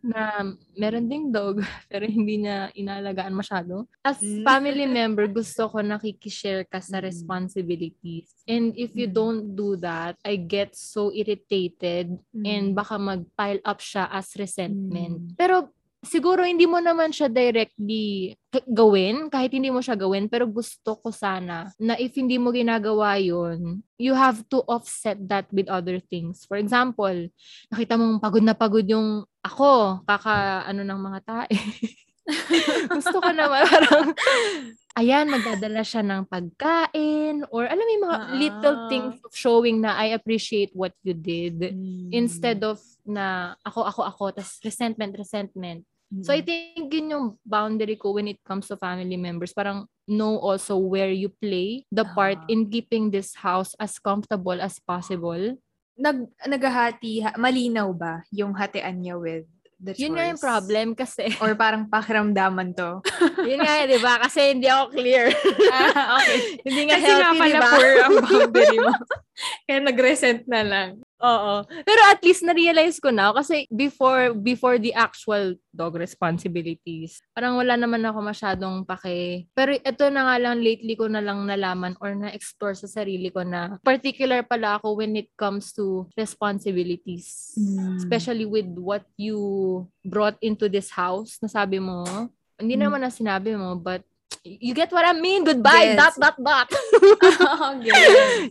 [0.00, 0.40] na
[0.74, 1.60] meron ding dog
[1.92, 3.84] pero hindi niya inaalagaan masyado.
[4.00, 4.42] As Mm.
[4.42, 7.04] family member, gusto ko nakikishare ka sa Mm.
[7.04, 8.32] responsibilities.
[8.48, 9.14] And if you Mm.
[9.14, 15.32] don't do that, I get so irritated and baka mag-pile up siya as resentment.
[15.32, 15.36] Mm.
[15.36, 15.68] Pero
[16.00, 18.34] siguro hindi mo naman siya directly
[18.66, 23.20] gawin, kahit hindi mo siya gawin, pero gusto ko sana na if hindi mo ginagawa
[23.20, 26.48] yun, you have to offset that with other things.
[26.48, 27.28] For example,
[27.68, 31.56] nakita mong pagod na pagod yung ako, kaka ano ng mga tae.
[32.96, 34.14] gusto ko naman parang
[34.94, 38.28] ayan, magdadala siya ng pagkain or alam mo yung mga Ah.
[38.34, 42.10] little things of showing na I appreciate what you did Mm.
[42.10, 45.86] instead of na ako, ako, ako, tas resentment, resentment.
[46.26, 49.54] So I think yun yung boundary ko when it comes to family members.
[49.54, 52.50] Parang know also where you play the part Ah.
[52.50, 55.54] in keeping this house as comfortable as possible.
[55.94, 56.16] nag
[56.48, 59.44] naghahati ha- malinaw ba yung hatian niya with
[59.80, 59.92] the?
[59.96, 61.32] Yun nga yung problem kasi.
[61.42, 63.00] Or parang pakiramdaman to.
[63.50, 64.20] yun nga, di ba?
[64.20, 65.32] Kasi hindi ako clear.
[65.74, 66.38] ah, okay.
[66.62, 67.70] hindi nga Kasi nga healthy, pala di ba?
[67.72, 68.92] poor ang boundary mo.
[69.66, 70.88] Kaya nag-resent na lang.
[71.20, 71.54] Oo.
[71.84, 77.76] Pero at least na-realize ko na kasi before before the actual dog responsibilities, parang wala
[77.76, 79.44] naman ako masyadong pake.
[79.52, 83.44] Pero ito na nga lang lately ko na lang nalaman or na-explore sa sarili ko
[83.44, 87.52] na particular pala ako when it comes to responsibilities.
[87.54, 88.00] Mm.
[88.00, 89.36] Especially with what you
[90.02, 91.36] brought into this house.
[91.38, 92.08] Nasabi mo,
[92.56, 92.82] hindi Mm.
[92.88, 94.00] naman na sinabi mo, but
[94.40, 95.44] you get what I mean.
[95.44, 95.98] Goodbye, Yes.
[96.00, 96.68] dot, dot, dot.
[97.76, 97.92] okay.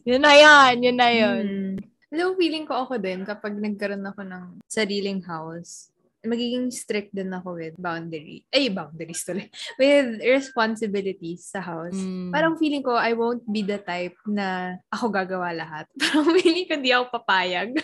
[0.10, 1.46] yun na yun, yun na yun.
[1.46, 1.89] Mm.
[2.10, 5.94] Hello, feeling ko ako din kapag nagkaroon ako ng sariling house,
[6.26, 8.42] magiging strict din ako with boundary.
[8.50, 9.46] Ay, boundaries tuloy.
[9.80, 11.94] With responsibilities sa house.
[11.94, 12.34] Mm.
[12.34, 15.86] Parang feeling ko, I won't be the type na ako gagawa lahat.
[16.02, 17.78] Parang feeling ko di ako papayag.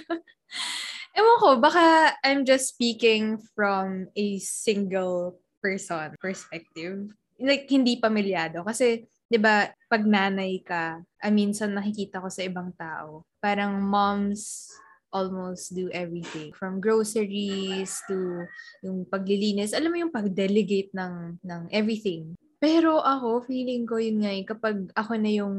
[1.21, 7.13] Ewan ko, baka I'm just speaking from a single person perspective.
[7.37, 8.65] Like, hindi pamilyado.
[8.65, 14.69] Kasi, di ba, pag nanay ka, I minsan nakikita ko sa ibang tao, parang moms
[15.15, 16.51] almost do everything.
[16.51, 18.43] From groceries to
[18.83, 19.71] yung paglilinis.
[19.71, 22.35] Alam mo yung pag-delegate ng, ng everything.
[22.59, 25.55] Pero ako, feeling ko yun nga eh, kapag ako na yung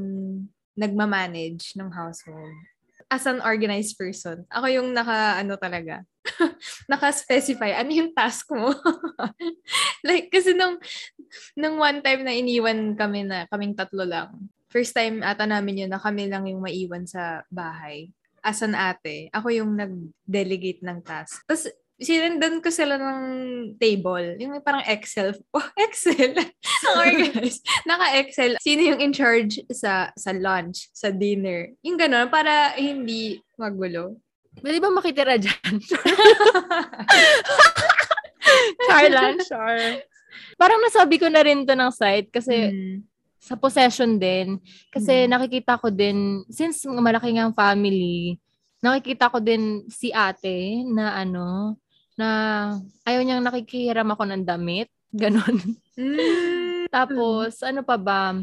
[0.77, 2.53] nagmamanage ng household,
[3.09, 6.05] as an organized person, ako yung naka, ano talaga,
[6.91, 8.73] naka-specify, ano yung task mo?
[10.09, 10.79] like, kasi nung,
[11.57, 14.31] nung one time na iniwan kami na, kaming tatlo lang,
[14.69, 18.11] first time ata namin yun na kami lang yung maiwan sa bahay.
[18.47, 21.43] As an ate, ako yung nag-delegate ng task.
[21.51, 23.21] Tapos, sinundan ko sila ng
[23.81, 24.37] table.
[24.41, 25.33] Yung parang Excel.
[25.57, 26.37] Oh, Excel!
[26.37, 27.65] Ang organized.
[27.89, 28.61] Naka-Excel.
[28.61, 31.73] Sino yung in charge sa sa lunch, sa dinner.
[31.81, 34.21] Yung gano'n, para hindi magulo.
[34.57, 35.75] Pwede ba makitira dyan?
[38.87, 39.79] char lang, char.
[40.57, 42.97] Parang nasabi ko na rin to ng site kasi Mm.
[43.37, 44.59] sa possession din.
[44.91, 45.31] Kasi Mm.
[45.31, 48.37] nakikita ko din, since malaki nga ang family,
[48.81, 51.77] nakikita ko din si ate na ano,
[52.17, 52.29] na
[53.05, 54.89] ayaw niyang nakikihiram ako ng damit.
[55.21, 55.57] Ganon.
[55.97, 56.89] Mm.
[56.89, 58.35] Tapos, ano pa ba?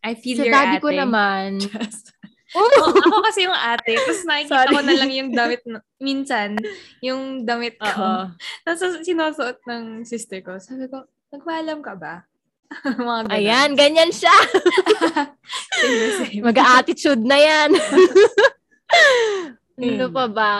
[0.00, 0.82] I feel Sa your daddy ate.
[0.82, 1.58] ko naman.
[2.56, 3.92] Oh, ako kasi yung ate.
[4.00, 4.72] Tapos nakikita Sorry.
[4.72, 6.56] ko na lang yung damit, na- minsan,
[7.04, 7.86] yung damit ko.
[7.92, 8.22] Oo.
[8.64, 10.56] Tapos sinusuot ng sister ko.
[10.56, 12.24] Sabi ko, nagpaalam ka ba?
[12.98, 13.34] Mga ganun.
[13.36, 14.34] Ayan, ganyan siya.
[16.46, 17.70] Mag-attitude na yan.
[19.76, 20.52] ano pa ba?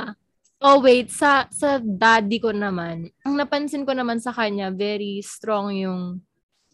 [0.62, 1.12] Oh, wait.
[1.12, 6.02] Sa, sa daddy ko naman, ang napansin ko naman sa kanya, very strong yung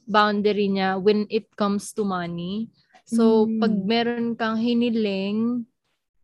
[0.06, 2.68] boundary niya when it comes to money.
[3.12, 3.60] So, Mm.
[3.60, 5.68] pag meron kang hiniling,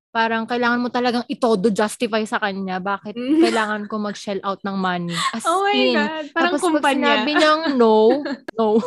[0.08, 3.38] parang kailangan mo talagang itodo justify sa kanya bakit Mm.
[3.44, 5.12] kailangan ko mag-shell out ng money.
[5.30, 5.94] As Oh my in.
[5.94, 6.24] God.
[6.32, 7.22] Parang Tapos kumpanya.
[7.22, 8.24] sinabi niyang no,
[8.58, 8.80] no.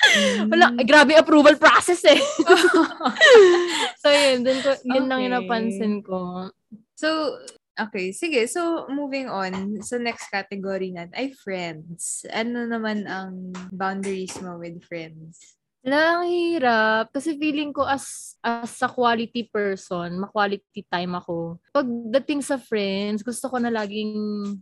[0.00, 0.48] Mm.
[0.48, 2.16] Wala, eh, grabe approval process eh.
[4.00, 5.44] so yun, dun ko, yun lang yung Okay.
[5.44, 6.48] napansin ko.
[6.96, 7.36] So,
[7.76, 8.08] okay.
[8.16, 8.48] Sige.
[8.48, 9.82] So, moving on.
[9.84, 12.24] So, next category natin ay friends.
[12.32, 15.59] Ano naman ang boundaries mo with friends?
[15.80, 17.08] Wala, ang hirap.
[17.08, 21.56] Kasi feeling ko as, as a quality person, ma-quality time ako.
[21.72, 24.12] Pagdating sa friends, gusto ko na laging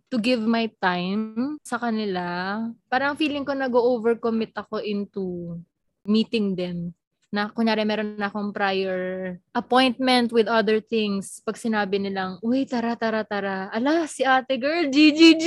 [0.06, 2.62] to give my time sa kanila.
[2.86, 5.58] Parang feeling ko nag-overcommit ako into
[6.06, 6.94] meeting them.
[7.28, 11.42] Na kunyari meron na akong prior appointment with other things.
[11.42, 13.68] Pag sinabi nilang, uy, tara, tara, tara.
[13.74, 15.44] Ala, si ate girl, GGG.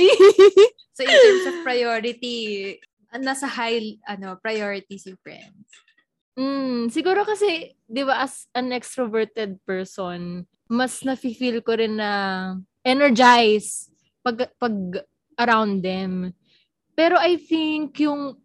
[0.92, 2.76] So, in terms of priority,
[3.20, 5.68] nasa high ano priority si friends.
[6.32, 12.10] Mm, siguro kasi, di ba, as an extroverted person, mas nafe-feel ko rin na
[12.80, 13.92] energize
[14.24, 14.76] pag, pag
[15.36, 16.32] around them.
[16.96, 18.40] Pero I think yung,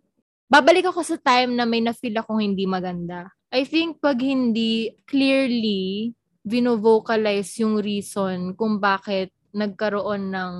[0.52, 3.32] babalik ako sa time na may na-feel akong hindi maganda.
[3.56, 6.12] I think pag hindi clearly
[6.44, 10.56] vino-vocalize yung reason kung bakit nagkaroon ng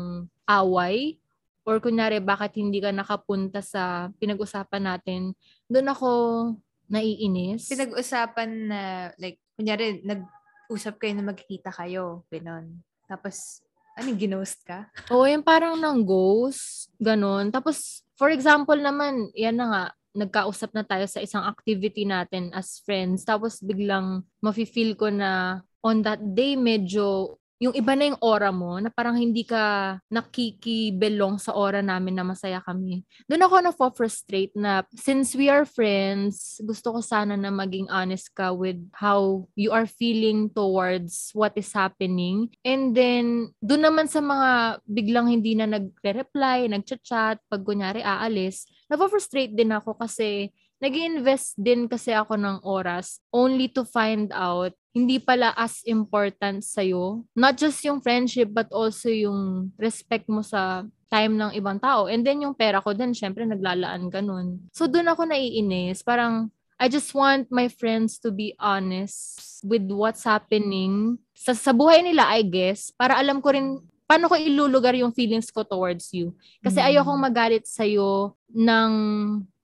[0.48, 1.20] away
[1.68, 5.36] or kunyari bakit hindi ka nakapunta sa pinag-usapan natin,
[5.68, 6.10] doon ako
[6.88, 7.68] naiinis.
[7.68, 8.82] Pinag-usapan na,
[9.20, 12.24] like, kunyari, nag-usap kayo na magkikita kayo.
[12.32, 12.80] Ganon.
[13.04, 13.60] Tapos,
[14.00, 14.88] ano, ginost ka?
[15.12, 17.52] Oo, yung parang ng ghost, ganun.
[17.52, 19.84] Tapos, for example naman, yan na nga,
[20.18, 23.22] nagkausap na tayo sa isang activity natin as friends.
[23.22, 28.78] Tapos biglang mafe-feel ko na on that day medyo yung iba na yung aura mo
[28.78, 33.02] na parang hindi ka nakikibelong sa aura namin na masaya kami.
[33.26, 38.54] Doon ako na-frustrate na since we are friends, gusto ko sana na maging honest ka
[38.54, 42.54] with how you are feeling towards what is happening.
[42.62, 49.52] And then, doon naman sa mga biglang hindi na nagre-reply, nagchat-chat, pag kunyari aalis, na-frustrate
[49.58, 55.22] din ako kasi nag invest din kasi ako ng oras only to find out hindi
[55.22, 57.22] pala as important sa'yo.
[57.38, 62.10] Not just yung friendship, but also yung respect mo sa time ng ibang tao.
[62.10, 64.66] And then yung pera ko din, syempre naglalaan ka nun.
[64.74, 66.02] So doon ako naiinis.
[66.02, 66.50] Parang,
[66.82, 72.26] I just want my friends to be honest with what's happening sa, sa buhay nila,
[72.34, 73.78] I guess, para alam ko rin
[74.10, 76.34] paano ko ilulugar yung feelings ko towards you.
[76.66, 76.88] Kasi Mm.
[76.90, 78.92] ayokong magalit sa'yo ng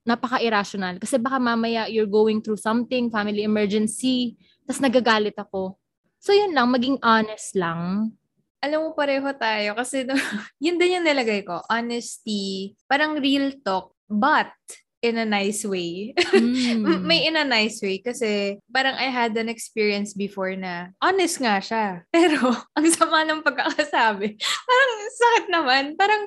[0.03, 0.99] napaka-irrational.
[0.99, 4.35] Kasi baka mamaya you're going through something, family emergency,
[4.67, 5.79] tas nagagalit ako.
[6.23, 8.15] So yun lang, maging honest lang.
[8.63, 9.75] Alam mo, pareho tayo.
[9.75, 10.07] Kasi
[10.63, 11.59] yun din yung nilagay ko.
[11.67, 12.75] Honesty.
[12.87, 13.91] Parang real talk.
[14.07, 14.55] But,
[15.03, 16.15] in a nice way.
[16.15, 17.03] Mm.
[17.09, 17.99] May in a nice way.
[17.99, 21.85] Kasi, parang I had an experience before na honest nga siya.
[22.15, 24.39] Pero, ang sama ng pagkakasabi.
[24.39, 25.83] Parang sakit naman.
[25.99, 26.23] Parang,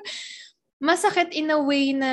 [0.77, 2.11] masakit in a way na,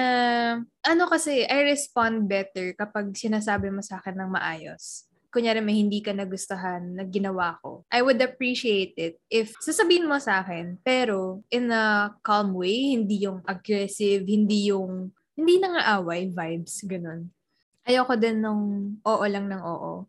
[0.84, 5.08] ano kasi, I respond better kapag sinasabi mo sa akin ng maayos.
[5.34, 10.22] kunyari may hindi ka nagustuhan na ginawa ko, I would appreciate it if sasabihin mo
[10.22, 15.82] sa akin, pero in a calm way, hindi yung aggressive, hindi yung, hindi na nga
[15.98, 17.34] away vibes, ganun.
[17.82, 20.06] Ayoko din nung oo lang ng oo.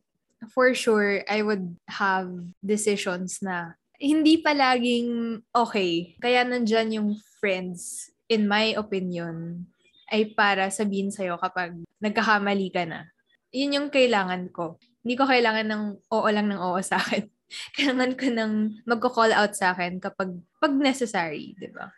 [0.53, 2.29] For sure, I would have
[2.61, 6.13] decisions na hindi palaging okay.
[6.21, 7.09] Kaya nandyan yung
[7.41, 9.65] friends, in my opinion,
[10.09, 13.09] ay para sabihin sa'yo kapag nagkakamali ka na.
[13.49, 14.77] Yun yung kailangan ko.
[15.01, 15.83] Hindi ko kailangan ng
[16.13, 17.25] oo lang ng oo sa akin.
[17.77, 18.51] kailangan ko ng
[18.89, 21.93] magko-call out sa akin kapag pag necessary, di ba?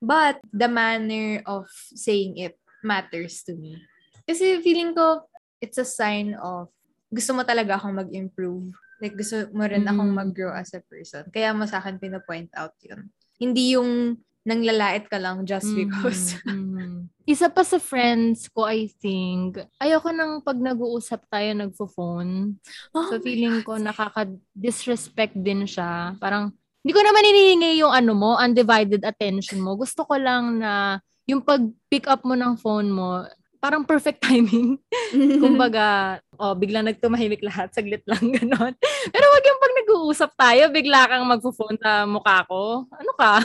[0.00, 3.78] But the manner of saying it matters to me.
[4.24, 5.28] Kasi feeling ko,
[5.60, 6.72] it's a sign of
[7.10, 8.72] gusto mo talaga akong mag-improve.
[9.00, 10.18] Like, gusto mo rin akong Mm.
[10.24, 11.26] mag-grow as a person.
[11.32, 13.08] Kaya mo sa akin pinapoint out yun.
[13.40, 16.34] Hindi yung nanglalait ka lang just because.
[16.42, 16.90] Mhm, mhm.
[17.30, 22.58] Isa pa sa friends ko, I think, ayoko nang pag nag-uusap tayo nagfo-phone.
[22.90, 23.66] Oh So feeling God.
[23.66, 26.18] ko nakaka-disrespect din siya.
[26.18, 26.50] Parang,
[26.82, 29.78] hindi ko naman hinihingi yung ano mo, undivided attention mo.
[29.78, 33.22] Gusto ko lang na yung pag-pick up mo ng phone mo,
[33.60, 34.80] parang perfect timing.
[35.12, 38.74] Kumbaga, oh, biglang nagtumahimik lahat, saglit lang, ganon.
[39.12, 42.88] Pero wag yung pag nag-uusap tayo, bigla kang magpo-phone sa mukha ko.
[42.88, 43.44] Ano ka?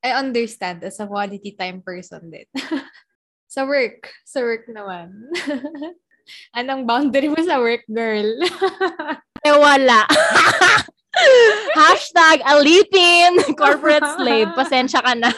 [0.00, 2.48] I understand as a quality time person din.
[3.46, 4.08] sa work.
[4.24, 5.12] Sa work naman.
[6.56, 8.30] Anong boundary mo sa work, girl?
[9.42, 10.06] Eh, wala.
[11.74, 14.54] Hashtag alipin, corporate slave.
[14.54, 15.32] Pasensya ka na.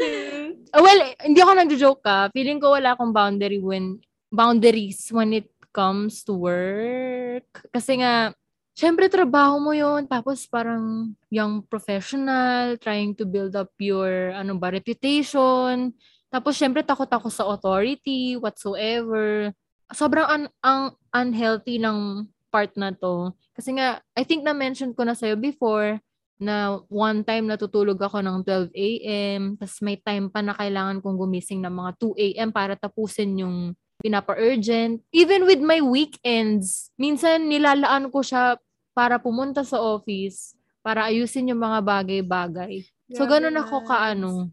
[0.00, 2.18] Uh, well, hindi ako nagjo-joke ka.
[2.32, 4.00] Feeling ko wala akong boundary when,
[4.32, 7.46] boundaries when it comes to work.
[7.70, 8.34] Kasi nga,
[8.74, 14.72] syempre trabaho mo yon Tapos parang young professional, trying to build up your, ano ba,
[14.72, 15.94] reputation.
[16.30, 19.50] Tapos syempre takot ako sa authority, whatsoever.
[19.90, 23.34] Sobrang un- ang unhealthy ng part na to.
[23.54, 25.98] Kasi nga, I think na-mention ko na sa'yo before,
[26.40, 29.40] na one time natutulog ako ng 12 a.m.
[29.60, 32.48] Tapos may time pa na kailangan kong gumising ng mga 2 a.m.
[32.48, 35.04] para tapusin yung pinapa-urgent.
[35.12, 38.56] Even with my weekends, minsan nilalaan ko siya
[38.96, 42.88] para pumunta sa office, para ayusin yung mga bagay-bagay.
[43.12, 44.48] So, ganun ako kaano.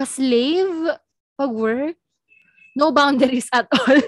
[0.00, 0.96] Ka-slave
[1.36, 2.00] pag work.
[2.72, 4.00] No boundaries at all.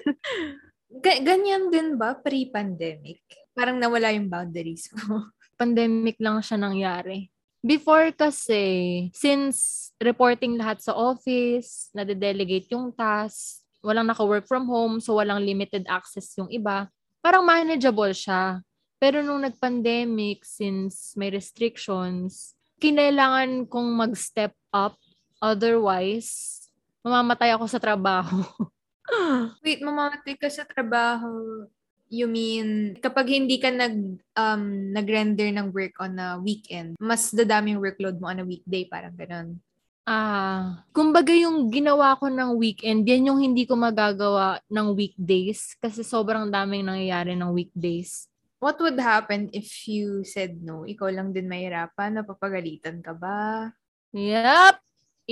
[1.02, 3.20] Ga- ganyan din ba pre-pandemic?
[3.52, 5.28] Parang nawala yung boundaries mo.
[5.62, 7.30] Pandemic lang siya nangyari.
[7.62, 15.22] Before kasi, since reporting lahat sa office, nade-delegate yung task, walang naka-work from home, so
[15.22, 16.90] walang limited access yung iba,
[17.22, 18.58] parang manageable siya.
[18.98, 24.98] Pero nung nag-pandemic, since may restrictions, kinailangan kong mag-step up.
[25.38, 26.66] Otherwise,
[27.06, 28.42] mamamatay ako sa trabaho.
[29.64, 31.66] Wait, mamamatay ka sa trabaho.
[32.12, 37.72] You mean, kapag hindi ka nag, um, nag-render ng work on a weekend, mas dadami
[37.72, 39.56] yung workload mo on a weekday, parang ganun.
[40.04, 46.04] Ah, kumbaga yung ginawa ko ng weekend, yan yung hindi ko magagawa ng weekdays kasi
[46.04, 48.28] sobrang daming nangyayari ng weekdays.
[48.60, 50.84] What would happen if you said no?
[50.84, 52.20] Ikaw lang din mahirapan?
[52.20, 53.72] Napapagalitan ka ba?
[54.12, 54.76] Yep.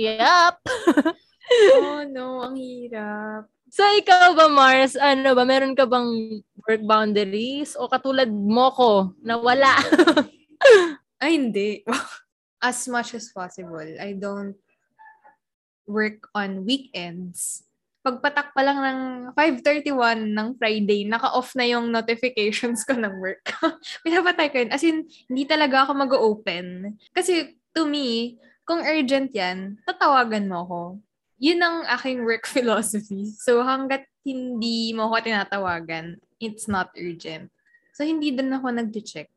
[0.01, 0.55] Yep.
[1.77, 3.51] oh no, ang hirap.
[3.71, 8.91] So ikaw ba Mars, ano ba meron ka bang work boundaries o katulad mo ko
[9.23, 9.71] na wala?
[11.23, 11.79] Ay, hindi.
[12.59, 14.59] As much as possible, I don't
[15.87, 17.63] work on weekends.
[18.03, 18.99] Pagpatak pa lang ng
[19.39, 23.55] 5.31 ng Friday, naka-off na yung notifications ko ng work.
[24.05, 24.71] Pinapatay ko yun.
[24.75, 26.97] As in, hindi talaga ako mag-open.
[27.15, 28.35] Kasi to me,
[28.67, 30.79] kung urgent yan, tatawagan mo ako.
[31.41, 33.33] Yun ang aking work philosophy.
[33.41, 37.49] So hanggat hindi mo ako tinatawagan, it's not urgent.
[37.97, 39.27] So hindi din ako nag-check.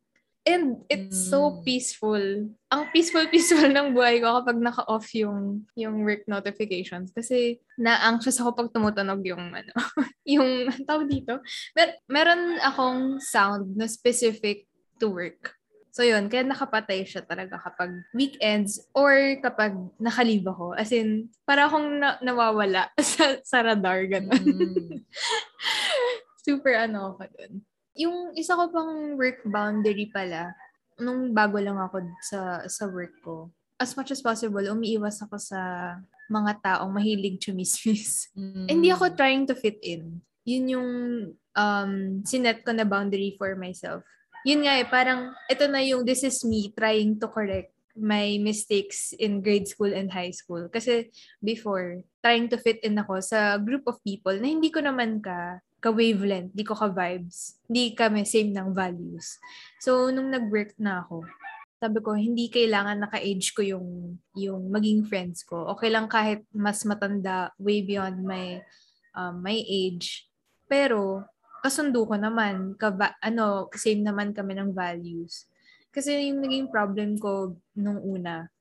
[0.44, 1.64] And it's so Mm.
[1.64, 2.24] peaceful.
[2.68, 7.08] Ang peaceful-peaceful ng buhay ko kapag naka-off yung, yung work notifications.
[7.16, 9.72] Kasi na-anxious ako pag tumutunog yung, ano,
[10.36, 11.40] yung, tawag dito.
[11.72, 14.68] Mer- meron akong sound na specific
[15.00, 15.56] to work.
[15.94, 20.74] So yun, kaya nakapatay siya talaga kapag weekends or kapag nakalive ako.
[20.74, 24.42] As in, para akong na- nawawala sa, sa radar, gano'n.
[24.42, 25.06] Mm.
[26.50, 27.52] Super ano ako dun.
[27.94, 30.50] Yung isa ko pang work boundary pala,
[30.98, 35.94] nung bago lang ako sa sa work ko, as much as possible, umiiwas ako sa
[36.26, 38.34] mga taong mahilig chumismis.
[38.34, 38.66] Mm.
[38.66, 40.18] Hindi ako trying to fit in.
[40.42, 40.90] Yun yung
[41.54, 41.92] um,
[42.26, 44.02] sinet ko na boundary for myself.
[44.44, 49.14] Yun nga eh, parang ito na yung this is me trying to correct my mistakes
[49.16, 50.66] in grade school and high school.
[50.68, 51.08] Kasi
[51.40, 55.62] before, trying to fit in ako sa group of people na hindi ko naman ka
[55.84, 59.36] ka-wavelength, hindi ko ka-vibes, hindi kami same ng values.
[59.84, 61.28] So, nung nag-work na ako,
[61.76, 65.68] sabi ko, hindi kailangan naka-age ko yung, yung maging friends ko.
[65.76, 68.64] Okay lang kahit mas matanda, way beyond my,
[69.12, 70.24] um, my age.
[70.64, 71.28] Pero,
[71.64, 75.48] kasundo ko naman, kaba, ano, same naman kami ng values.
[75.88, 78.52] Kasi yung naging problem ko nung una,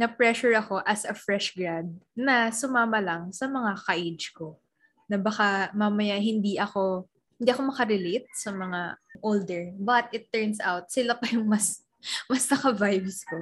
[0.00, 1.84] na pressure ako as a fresh grad
[2.16, 4.56] na sumama lang sa mga ka-age ko.
[5.04, 7.04] Na baka mamaya hindi ako,
[7.36, 9.76] hindi ako makarelate sa mga older.
[9.76, 11.84] But it turns out, sila pa yung mas
[12.32, 13.36] mas naka-vibes ko.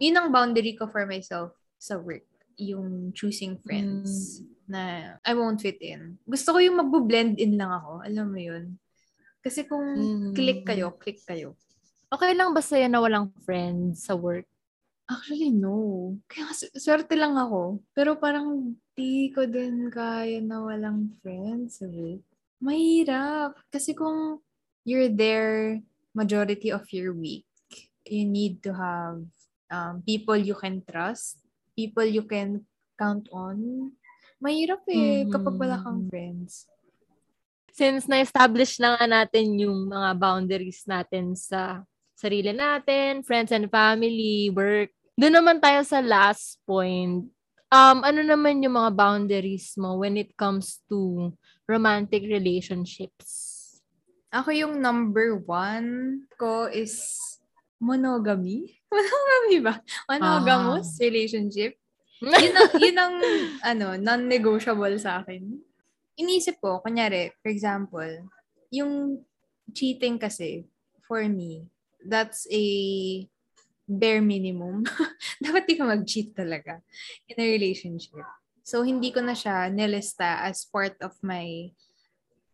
[0.00, 2.24] Yun ang boundary ko for myself sa work.
[2.56, 4.59] Yung choosing friends Mm.
[4.70, 6.16] Na I won't fit in.
[6.22, 8.06] Gusto ko yung magbo-blend in lang ako.
[8.06, 8.78] Alam mo yun?
[9.42, 10.32] Kasi kung Mm.
[10.32, 11.58] click kayo, click kayo.
[12.10, 14.46] Okay lang ba sa'yo na walang friends sa work?
[15.10, 16.14] Actually, no.
[16.30, 17.82] Kaya swerte lang ako.
[17.90, 22.22] Pero parang di ko din kaya na walang friends sa work.
[22.62, 23.58] Mahirap.
[23.74, 24.38] Kasi kung
[24.86, 25.82] you're there
[26.14, 27.46] majority of your week,
[28.06, 29.22] you need to have
[29.70, 31.42] um, people you can trust,
[31.74, 32.66] people you can
[32.98, 33.90] count on.
[34.40, 36.08] Mahirap eh kapag wala kang Mhm.
[36.08, 36.64] friends.
[37.70, 41.84] Since na-establish na nga natin yung mga boundaries natin sa
[42.16, 47.28] sarili natin, friends and family, work, doon naman tayo sa last point.
[47.70, 51.30] Um, ano naman yung mga boundaries mo when it comes to
[51.68, 53.56] romantic relationships?
[54.32, 57.16] Ako yung number one ko is
[57.78, 58.76] monogamy.
[58.92, 59.74] Monogamy ba?
[60.10, 61.78] Monogamous relationship.
[62.20, 63.14] Yun ang, yun ang
[63.64, 65.40] ano, non-negotiable sa akin.
[66.20, 68.12] Inisip ko, kunyari, for example,
[68.68, 69.24] yung
[69.72, 70.68] cheating kasi,
[71.08, 71.64] for me,
[72.04, 72.64] that's a
[73.88, 74.84] bare minimum.
[75.44, 76.78] Dapat di ka mag-cheat talaga
[77.26, 78.22] in a relationship.
[78.62, 81.72] So, hindi ko na siya nilista as part of my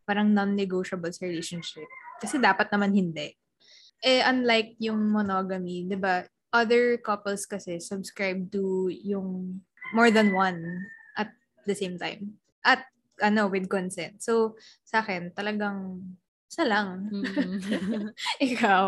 [0.07, 1.85] parang non-negotiable sa relationship.
[2.23, 3.35] Kasi dapat naman hindi.
[4.01, 6.23] Eh, unlike yung monogamy, di ba,
[6.57, 9.61] other couples kasi subscribe to yung
[9.93, 10.89] more than one
[11.21, 11.37] at
[11.69, 12.41] the same time.
[12.65, 12.89] At,
[13.21, 14.25] ano, with consent.
[14.25, 16.01] So, sa akin, talagang,
[16.49, 17.13] isa lang.
[17.13, 17.61] Mm.
[18.49, 18.85] Ikaw.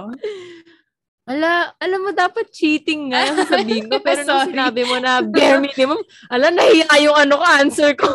[1.29, 4.01] Ala, alam mo, dapat cheating nga yung sasabihin ko.
[4.07, 6.01] Pero nung sinabi mo na bare minimum,
[6.33, 8.09] ala, nahiya yung ano ko, answer ko.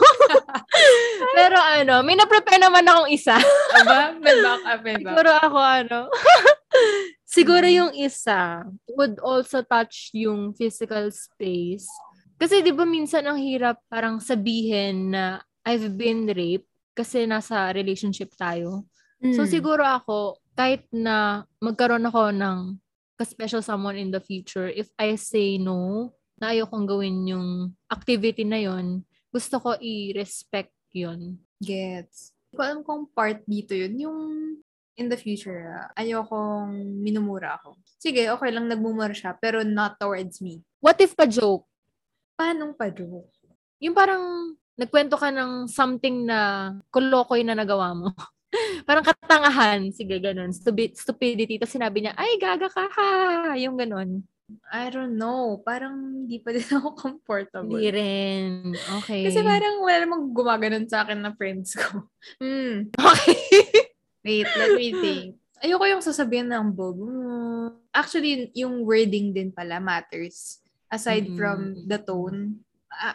[1.38, 3.38] pero ano, may na-prepare naman akong isa.
[3.78, 5.14] Aba, may backup, may backup.
[5.14, 6.00] Siguro ako ano.
[7.24, 7.76] Siguro Mm.
[7.76, 8.62] yung isa
[8.94, 11.88] would also touch yung physical space.
[12.38, 18.36] Kasi 'di ba minsan ang hirap parang sabihin na I've been raped kasi nasa relationship
[18.38, 18.86] tayo.
[19.34, 19.50] So Mm.
[19.50, 22.60] siguro ako kahit na magkaroon ako ng
[23.18, 27.50] ka-special someone in the future, if I say no, na ayokong gawin yung
[27.88, 29.02] activity na yon,
[29.32, 31.40] gusto ko i-respect yon.
[31.58, 32.36] Gets.
[32.52, 33.94] Hindi ko alam kung part dito yun.
[33.98, 34.20] Yung
[34.98, 37.78] in the future, ah, ayokong minumura ako.
[37.98, 40.62] Sige, okay lang nagmumura siya, pero not towards me.
[40.84, 41.66] What if pa joke?
[42.38, 43.30] Paanong pa joke?
[43.82, 48.10] Yung parang nagkwento ka ng something na kolokoy na nagawa mo.
[48.88, 49.90] parang katangahan.
[49.90, 50.54] Sige, ganun.
[50.54, 51.58] Stupid, stupidity.
[51.58, 53.12] Tapos sinabi niya, ay, gaga ka, ha.
[53.58, 54.26] Yung ganun.
[54.70, 55.62] I don't know.
[55.64, 57.80] Parang hindi pa din ako comfortable.
[57.80, 58.76] Hindi rin.
[59.02, 59.26] Okay.
[59.30, 62.06] Kasi parang wala namang gumaganon sa akin na friends ko.
[62.40, 62.88] Hmm.
[62.96, 63.36] Okay.
[64.24, 65.28] Wait, let me think.
[65.64, 67.38] Ayoko yung sasabihin ng bobo mo.
[67.92, 70.64] Actually, yung wording din pala matters.
[70.88, 71.38] Aside Mm-mm.
[71.40, 72.64] from the tone,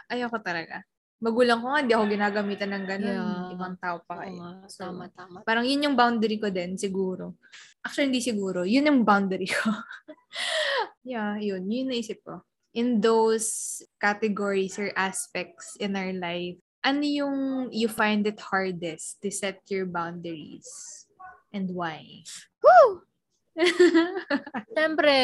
[0.09, 0.85] ayoko talaga.
[1.19, 3.11] Magulang ko nga, hindi ako ginagamitan ng ganun.
[3.11, 3.53] Yeah.
[3.59, 4.39] Ibang tao pa kayo.
[4.39, 4.51] nga.
[4.71, 5.37] So, Tama, tama.
[5.43, 7.35] Parang yun yung boundary ko din, siguro.
[7.83, 8.63] Actually, hindi siguro.
[8.63, 9.67] Yun yung boundary ko.
[11.03, 11.67] yeah, yun.
[11.67, 12.39] Yun naisip ko.
[12.71, 17.37] In those categories or aspects in our life, ano yung
[17.71, 20.67] you find it hardest to set your boundaries?
[21.51, 22.23] And why?
[22.61, 23.03] Woo!
[24.75, 25.15] Siyempre,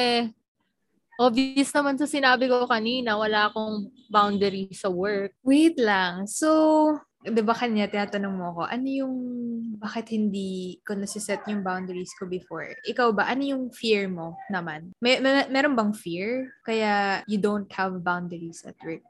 [1.20, 5.32] obvious naman sa sinabi ko kanina, wala akong boundary sa work.
[5.45, 6.28] Wait lang.
[6.28, 9.16] So, di ba kanya tinatanong mo ako, ano yung,
[9.80, 12.70] bakit hindi ko nasiset yung boundaries ko before?
[12.86, 14.91] Ikaw ba, ano yung fear mo naman?
[14.99, 16.51] May, may, meron bang fear?
[16.62, 19.01] Kaya you don't have boundaries at work?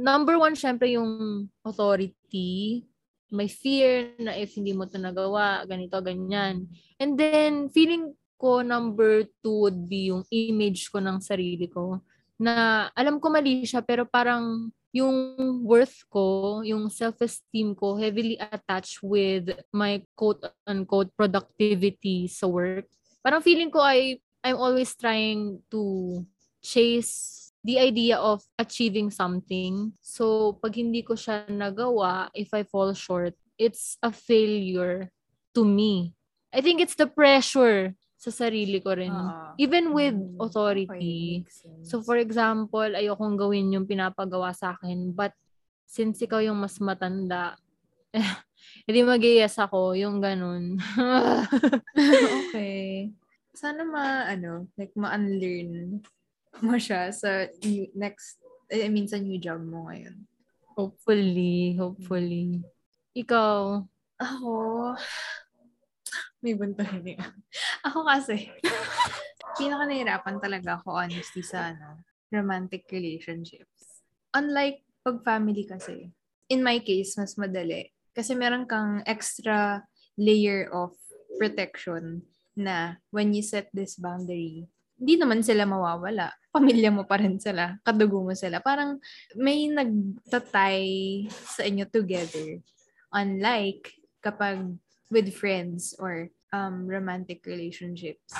[0.00, 2.88] Number one, syempre yung authority.
[3.28, 6.66] May fear na if hindi mo to nagawa, ganito, ganyan.
[6.96, 12.00] And then, feeling ko number two would be yung image ko ng sarili ko.
[12.40, 19.04] Na alam ko mali siya, pero parang yung worth ko, yung self-esteem ko, heavily attached
[19.04, 22.88] with my quote-unquote productivity sa work.
[23.20, 26.24] Parang feeling ko ay I'm always trying to
[26.64, 29.92] chase the idea of achieving something.
[30.00, 35.12] So, pag hindi ko siya nagawa, if I fall short, it's a failure
[35.54, 36.16] to me.
[36.50, 39.12] I think it's the pressure sa sarili ko rin.
[39.12, 39.56] Oo.
[39.60, 41.44] Even with Mm, authority.
[41.44, 41.84] okay.
[41.84, 45.32] So, for example, ayokong gawin yung pinapagawa sa akin, but
[45.84, 47.56] since ikaw yung mas matanda,
[48.88, 50.76] hindi mag ako, yung ganun.
[52.40, 53.12] okay.
[53.52, 56.00] Sana ma, ano, like ma-unlearn
[56.66, 60.26] mo siya sa new, next, I mean, sa new job mo ngayon.
[60.74, 62.64] hopefully, hopefully.
[63.12, 63.84] Ikaw,
[64.20, 64.52] Ako,
[66.40, 67.16] may bunto hindi.
[67.88, 68.48] Ako kasi,
[69.60, 72.00] pinaka nahirapan talaga ako honestly sa ano,
[72.32, 74.04] romantic relationships.
[74.32, 76.12] Unlike pag family kasi,
[76.48, 77.92] in my case, mas madali.
[78.12, 79.84] Kasi meron kang extra
[80.16, 80.96] layer of
[81.40, 82.24] protection
[82.56, 84.68] na when you set this boundary,
[85.00, 86.28] hindi naman sila mawawala.
[86.52, 87.80] Pamilya mo pa rin sila.
[87.80, 88.60] Kadugo mo sila.
[88.60, 89.00] Parang
[89.32, 90.84] may nagtatay
[91.30, 92.60] sa inyo together.
[93.10, 94.76] Unlike kapag
[95.08, 98.30] with friends or um, romantic relationships.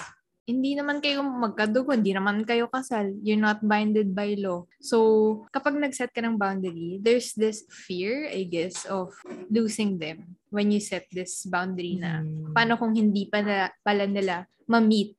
[0.51, 3.15] Hindi naman kayo magkadugo, hindi naman kayo kasal.
[3.23, 4.67] You're not binded by law.
[4.83, 9.15] So, kapag nag-set ka ng boundary, there's this fear, I guess, of
[9.47, 12.51] losing them when you set this boundary na Mm.
[12.51, 15.15] paano kung hindi pa na, pala nila ma-meet.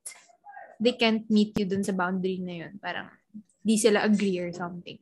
[0.82, 2.82] They can't meet you dun sa boundary na yun.
[2.82, 3.06] Parang,
[3.62, 4.98] di sila agree or something.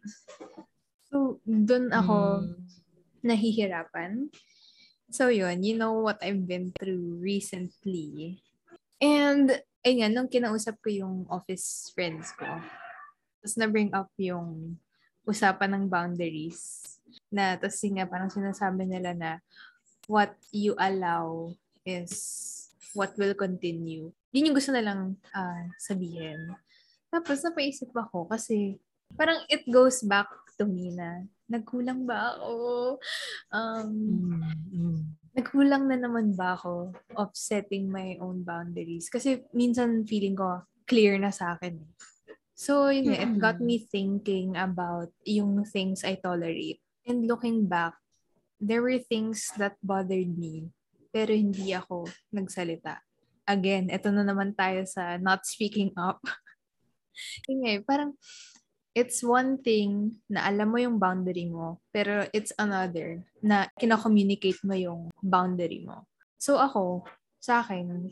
[1.08, 2.60] So, dun ako Mm.
[3.24, 4.28] nahihirapan.
[5.10, 8.38] So yun, you know what I've been through recently.
[9.00, 12.46] And, ayun, nung kinausap ko yung office friends ko,
[13.40, 14.76] tapos na-bring up yung
[15.24, 16.84] usapan ng boundaries.
[17.32, 19.30] Na, tapos nga, parang sinasabi nila na
[20.06, 21.50] what you allow
[21.82, 22.59] is
[22.94, 24.10] what will continue.
[24.30, 26.54] Yun yung gusto nilang ah, sabihin.
[27.10, 28.78] Tapos napaisip ako kasi
[29.18, 32.54] parang it goes back to me na nagkulang ba ako?
[33.50, 35.00] Um, Mm, mm.
[35.34, 39.10] nagkulang na naman ba ako of setting my own boundaries?
[39.10, 41.74] Kasi minsan feeling ko clear na sa akin.
[41.82, 41.90] eh.
[42.54, 46.78] So, yun, nga, it got me thinking about yung things I tolerate.
[47.08, 47.96] And looking back,
[48.60, 50.68] there were things that bothered me,
[51.10, 53.02] pero hindi ako nagsalita.
[53.46, 56.22] Again, ito na naman tayo sa not speaking up.
[57.50, 58.14] yun nga, eh, parang
[58.94, 64.74] it's one thing na alam mo yung boundary mo, pero it's another na kina-communicate mo
[64.74, 66.06] yung boundary mo.
[66.38, 67.06] So ako,
[67.42, 68.10] sa akin,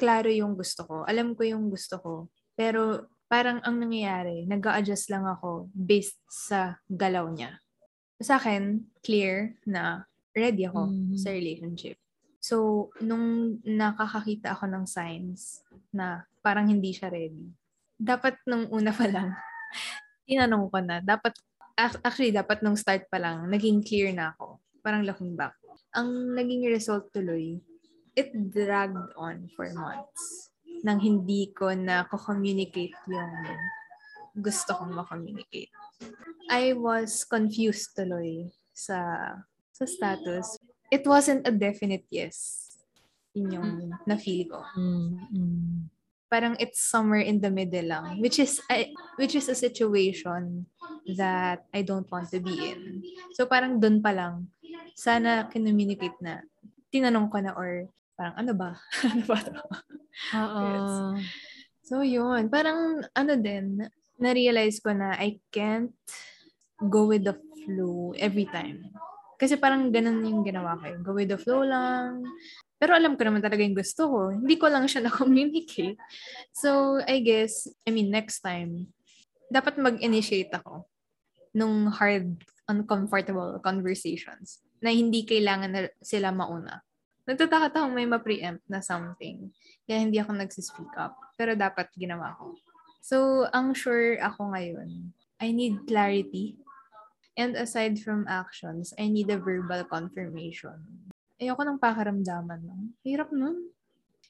[0.00, 0.96] klaro yung gusto ko.
[1.04, 2.12] Alam ko yung gusto ko.
[2.56, 7.60] Pero parang ang nangyayari, nag adjust lang ako based sa galaw niya.
[8.18, 11.18] Sa akin, clear na ready ako Mhm.
[11.18, 11.98] sa relationship.
[12.38, 17.50] So, nung nakakakita ako ng signs na parang hindi siya ready,
[17.98, 19.34] dapat nung una pa lang,
[20.28, 21.34] tinanong ko na, dapat,
[21.74, 24.62] ac- actually, dapat nung start pa lang, naging clear na ako.
[24.82, 25.58] Parang looking back.
[25.94, 27.58] Ang naging result tuloy,
[28.14, 30.50] it dragged on for months
[30.82, 33.34] nang hindi ko na communicate yung
[34.38, 35.70] gusto kong ma-communicate.
[36.50, 38.98] I was confused tuloy sa
[39.74, 40.57] sa status.
[40.88, 42.64] It wasn't a definite yes.
[43.36, 43.70] Yun yung
[44.08, 45.70] na-feel ko Mm, mm.
[46.28, 50.66] parang it's somewhere in the middle lang which is I- which is a situation
[51.16, 53.00] that I don't want to be in.
[53.36, 54.48] So parang doon pa lang
[54.98, 56.42] sana communicate na
[56.92, 58.76] tinanong ko na or parang ano ba?
[59.12, 59.54] ano ba to?
[60.36, 60.66] Oo.
[61.86, 63.86] So yun, parang ano din
[64.18, 65.94] na-realize ko na I can't
[66.90, 68.90] go with the flow every time.
[69.38, 70.90] Kasi parang ganun yung ginawa ko.
[71.00, 72.26] Go with the flow lang.
[72.78, 74.20] Pero alam ko naman talaga yung gusto ko.
[74.34, 75.98] Hindi ko lang siya na-communicate.
[76.50, 78.90] So, I guess, I mean, next time,
[79.46, 80.90] dapat mag-initiate ako
[81.54, 86.82] nung hard, uncomfortable conversations na hindi kailangan na sila mauna.
[87.28, 89.52] Nagtataka akong may ma-preempt na something.
[89.84, 91.14] Kaya hindi ako nagsispeak up.
[91.38, 92.58] Pero dapat ginawa ko.
[93.04, 96.58] So, ang sure ako ngayon, I need clarity.
[97.38, 100.74] And aside from actions, I need a verbal confirmation.
[101.38, 102.66] Ayoko ng pakaramdaman.
[102.66, 102.90] No?
[103.06, 103.70] Hirap nun.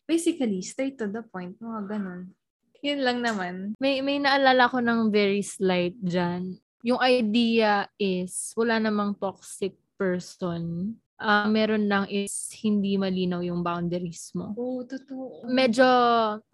[0.04, 1.56] Basically, straight to the point.
[1.56, 2.36] Mga ganun.
[2.84, 3.54] Yun lang naman.
[3.80, 6.60] May, may naalala ko ng very slight dyan.
[6.84, 10.92] Yung idea is, wala namang toxic person.
[11.16, 12.30] Ah, meron lang is
[12.60, 14.52] hindi malinaw yung boundaries mo.
[14.54, 15.48] Oo, oh, totoo.
[15.48, 15.88] Medyo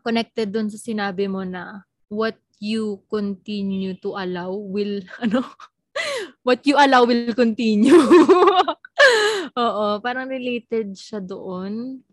[0.07, 5.43] connected dun sa sinabi mo na what you continue to allow will, ano,
[6.45, 7.97] what you allow will continue.
[9.65, 12.05] Oo, parang related siya doon.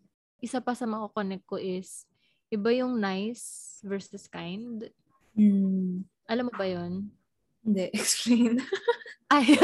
[0.42, 2.08] Isa pa sa mako-connect ko is,
[2.50, 4.90] iba yung nice versus kind.
[5.38, 6.08] Mm.
[6.26, 7.12] Alam mo ba yon?
[7.62, 8.64] Hindi, explain.
[9.32, 9.56] Ay,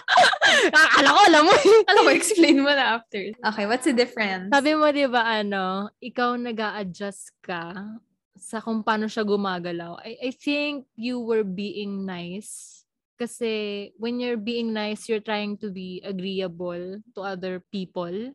[0.74, 1.54] akala ko alam mo.
[1.86, 3.20] Alam mo, explain mo na after.
[3.30, 4.50] Okay, what's the difference?
[4.50, 7.94] Sabi mo, di ba, ano, ikaw nag adjust ka
[8.34, 10.02] sa kung paano siya gumagalaw.
[10.02, 12.83] I, I think you were being nice.
[13.14, 18.34] Kasi when you're being nice, you're trying to be agreeable to other people.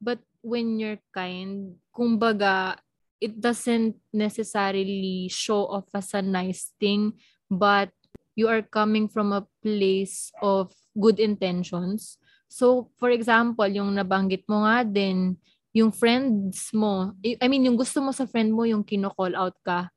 [0.00, 2.76] But when you're kind, kumbaga,
[3.20, 7.92] it doesn't necessarily show off as a nice thing, but
[8.36, 12.16] you are coming from a place of good intentions.
[12.48, 15.36] So, for example, yung nabanggit mo nga din,
[15.76, 19.92] yung friends mo, I mean, yung gusto mo sa friend mo, yung kino-call out ka,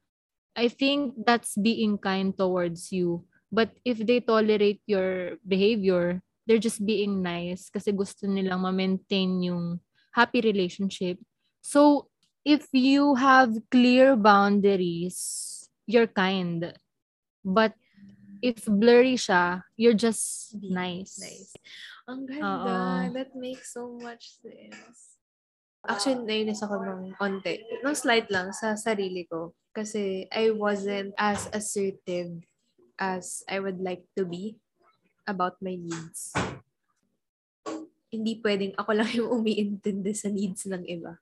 [0.53, 3.26] I think that's being kind towards you.
[3.54, 9.78] But if they tolerate your behavior, they're just being nice kasi gusto nilang ma-maintain yung
[10.10, 11.22] happy relationship.
[11.62, 12.10] So,
[12.41, 16.74] if you have clear boundaries, you're kind.
[17.45, 17.78] But
[18.41, 21.22] if blurry siya, you're just nice.
[21.22, 21.54] Nice.
[22.10, 22.49] Ang ganda.
[22.49, 23.14] Oo.
[23.14, 25.22] That makes so much sense.
[25.86, 27.62] Actually, nainis ako ng onte.
[27.86, 29.54] Nung slight lang sa sarili ko.
[29.78, 32.41] Kasi I wasn't as assertive
[33.00, 34.58] as I would like to be
[35.28, 36.34] about my needs.
[38.14, 41.18] Hindi pwedeng ako lang yung umiintindi sa needs ng iba.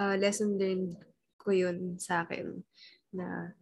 [0.00, 0.96] Uh, lesson learned
[1.36, 2.64] ko yun sa akin
[3.12, 3.52] na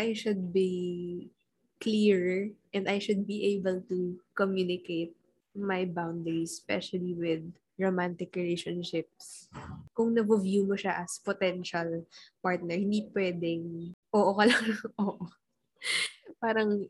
[0.00, 1.28] I should be
[1.76, 5.12] clear and I should be able to communicate
[5.52, 7.44] my boundaries, especially with
[7.80, 9.48] romantic relationships.
[9.96, 12.04] Kung nabo-view mo siya as potential
[12.44, 14.66] partner, hindi pwedeng oo ka lang,
[15.02, 15.24] oo.
[16.40, 16.82] Parang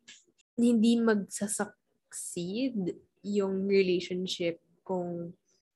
[0.55, 2.95] hindi magsasucceed
[3.27, 5.35] yung relationship kung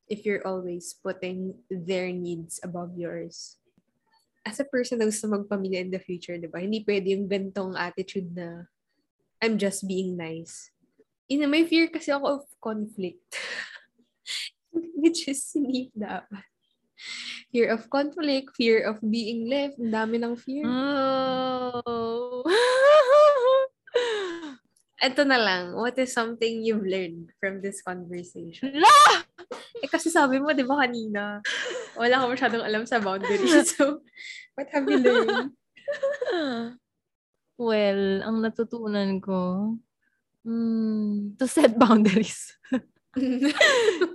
[0.08, 3.56] if you're always putting their needs above yours.
[4.44, 6.60] As a person na gusto magpamilya in the future, di ba?
[6.60, 8.68] Hindi pwede yung gantong attitude na
[9.40, 10.68] I'm just being nice.
[11.28, 13.40] In may fear kasi ako of conflict.
[15.00, 16.44] Which is hindi dapat.
[17.48, 20.64] Fear of conflict, fear of being left, ang dami ng fear.
[20.68, 22.03] Oh.
[25.04, 28.72] Ito na lang, what is something you've learned from this conversation?
[28.72, 29.20] La!
[29.84, 31.44] Eh kasi sabi mo, di ba kanina,
[31.92, 33.52] wala ka masyadong alam sa boundaries.
[33.76, 34.00] So,
[34.56, 35.52] what have you learned?
[37.60, 39.76] well, ang natutunan ko,
[40.48, 42.56] mm, to set boundaries.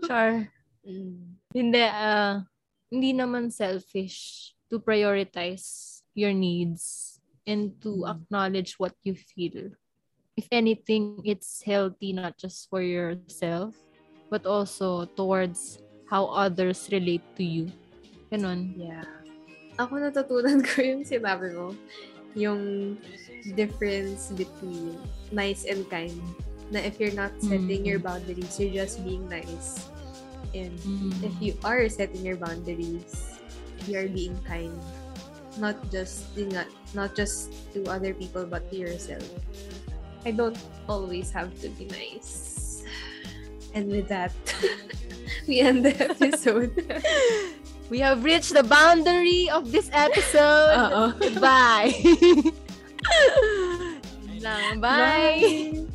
[0.09, 0.49] Char.
[0.81, 1.37] Mm.
[1.53, 2.41] Hindi, ah,
[2.89, 8.09] hindi naman selfish to prioritize your needs and to Mm.
[8.09, 9.69] acknowledge what you feel.
[10.39, 13.75] If anything, it's healthy not just for yourself,
[14.31, 17.67] but also towards how others relate to you.
[18.31, 18.71] Ganon.
[18.79, 19.03] Yeah.
[19.75, 21.75] Ako natutunan ko yung sinabi mo.
[22.39, 22.95] Yung
[23.51, 24.95] difference between
[25.35, 26.15] nice and kind.
[26.71, 27.89] Na if you're not setting Mm.
[27.91, 29.91] your boundaries, you're just being nice.
[30.55, 31.19] And Mm.
[31.19, 33.43] if you are setting your boundaries,
[33.91, 34.71] you are being kind.
[35.59, 36.63] Not just nga,
[36.95, 39.25] not just to other people but to yourself.
[40.26, 40.57] I don't
[40.88, 42.84] always have to be nice.
[43.74, 44.34] And with that,
[45.47, 46.74] we end the episode.
[47.89, 50.78] We have reached the boundary of this episode.
[50.78, 51.09] Oo.
[51.17, 51.89] Goodbye.
[54.30, 54.78] Yun lang.
[54.78, 55.89] Bye.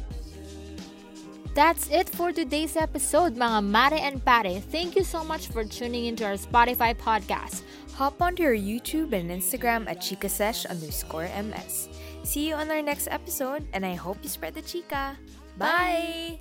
[1.55, 4.59] That's it for today's episode, mga mare and pare.
[4.59, 7.63] Thank you so much for tuning into our Spotify podcast.
[7.95, 11.94] Hop onto our YouTube and Instagram at chikasesh underscore ms.
[12.25, 15.17] See you on our next episode, and I hope you spread the chica.
[15.61, 16.41] Bye!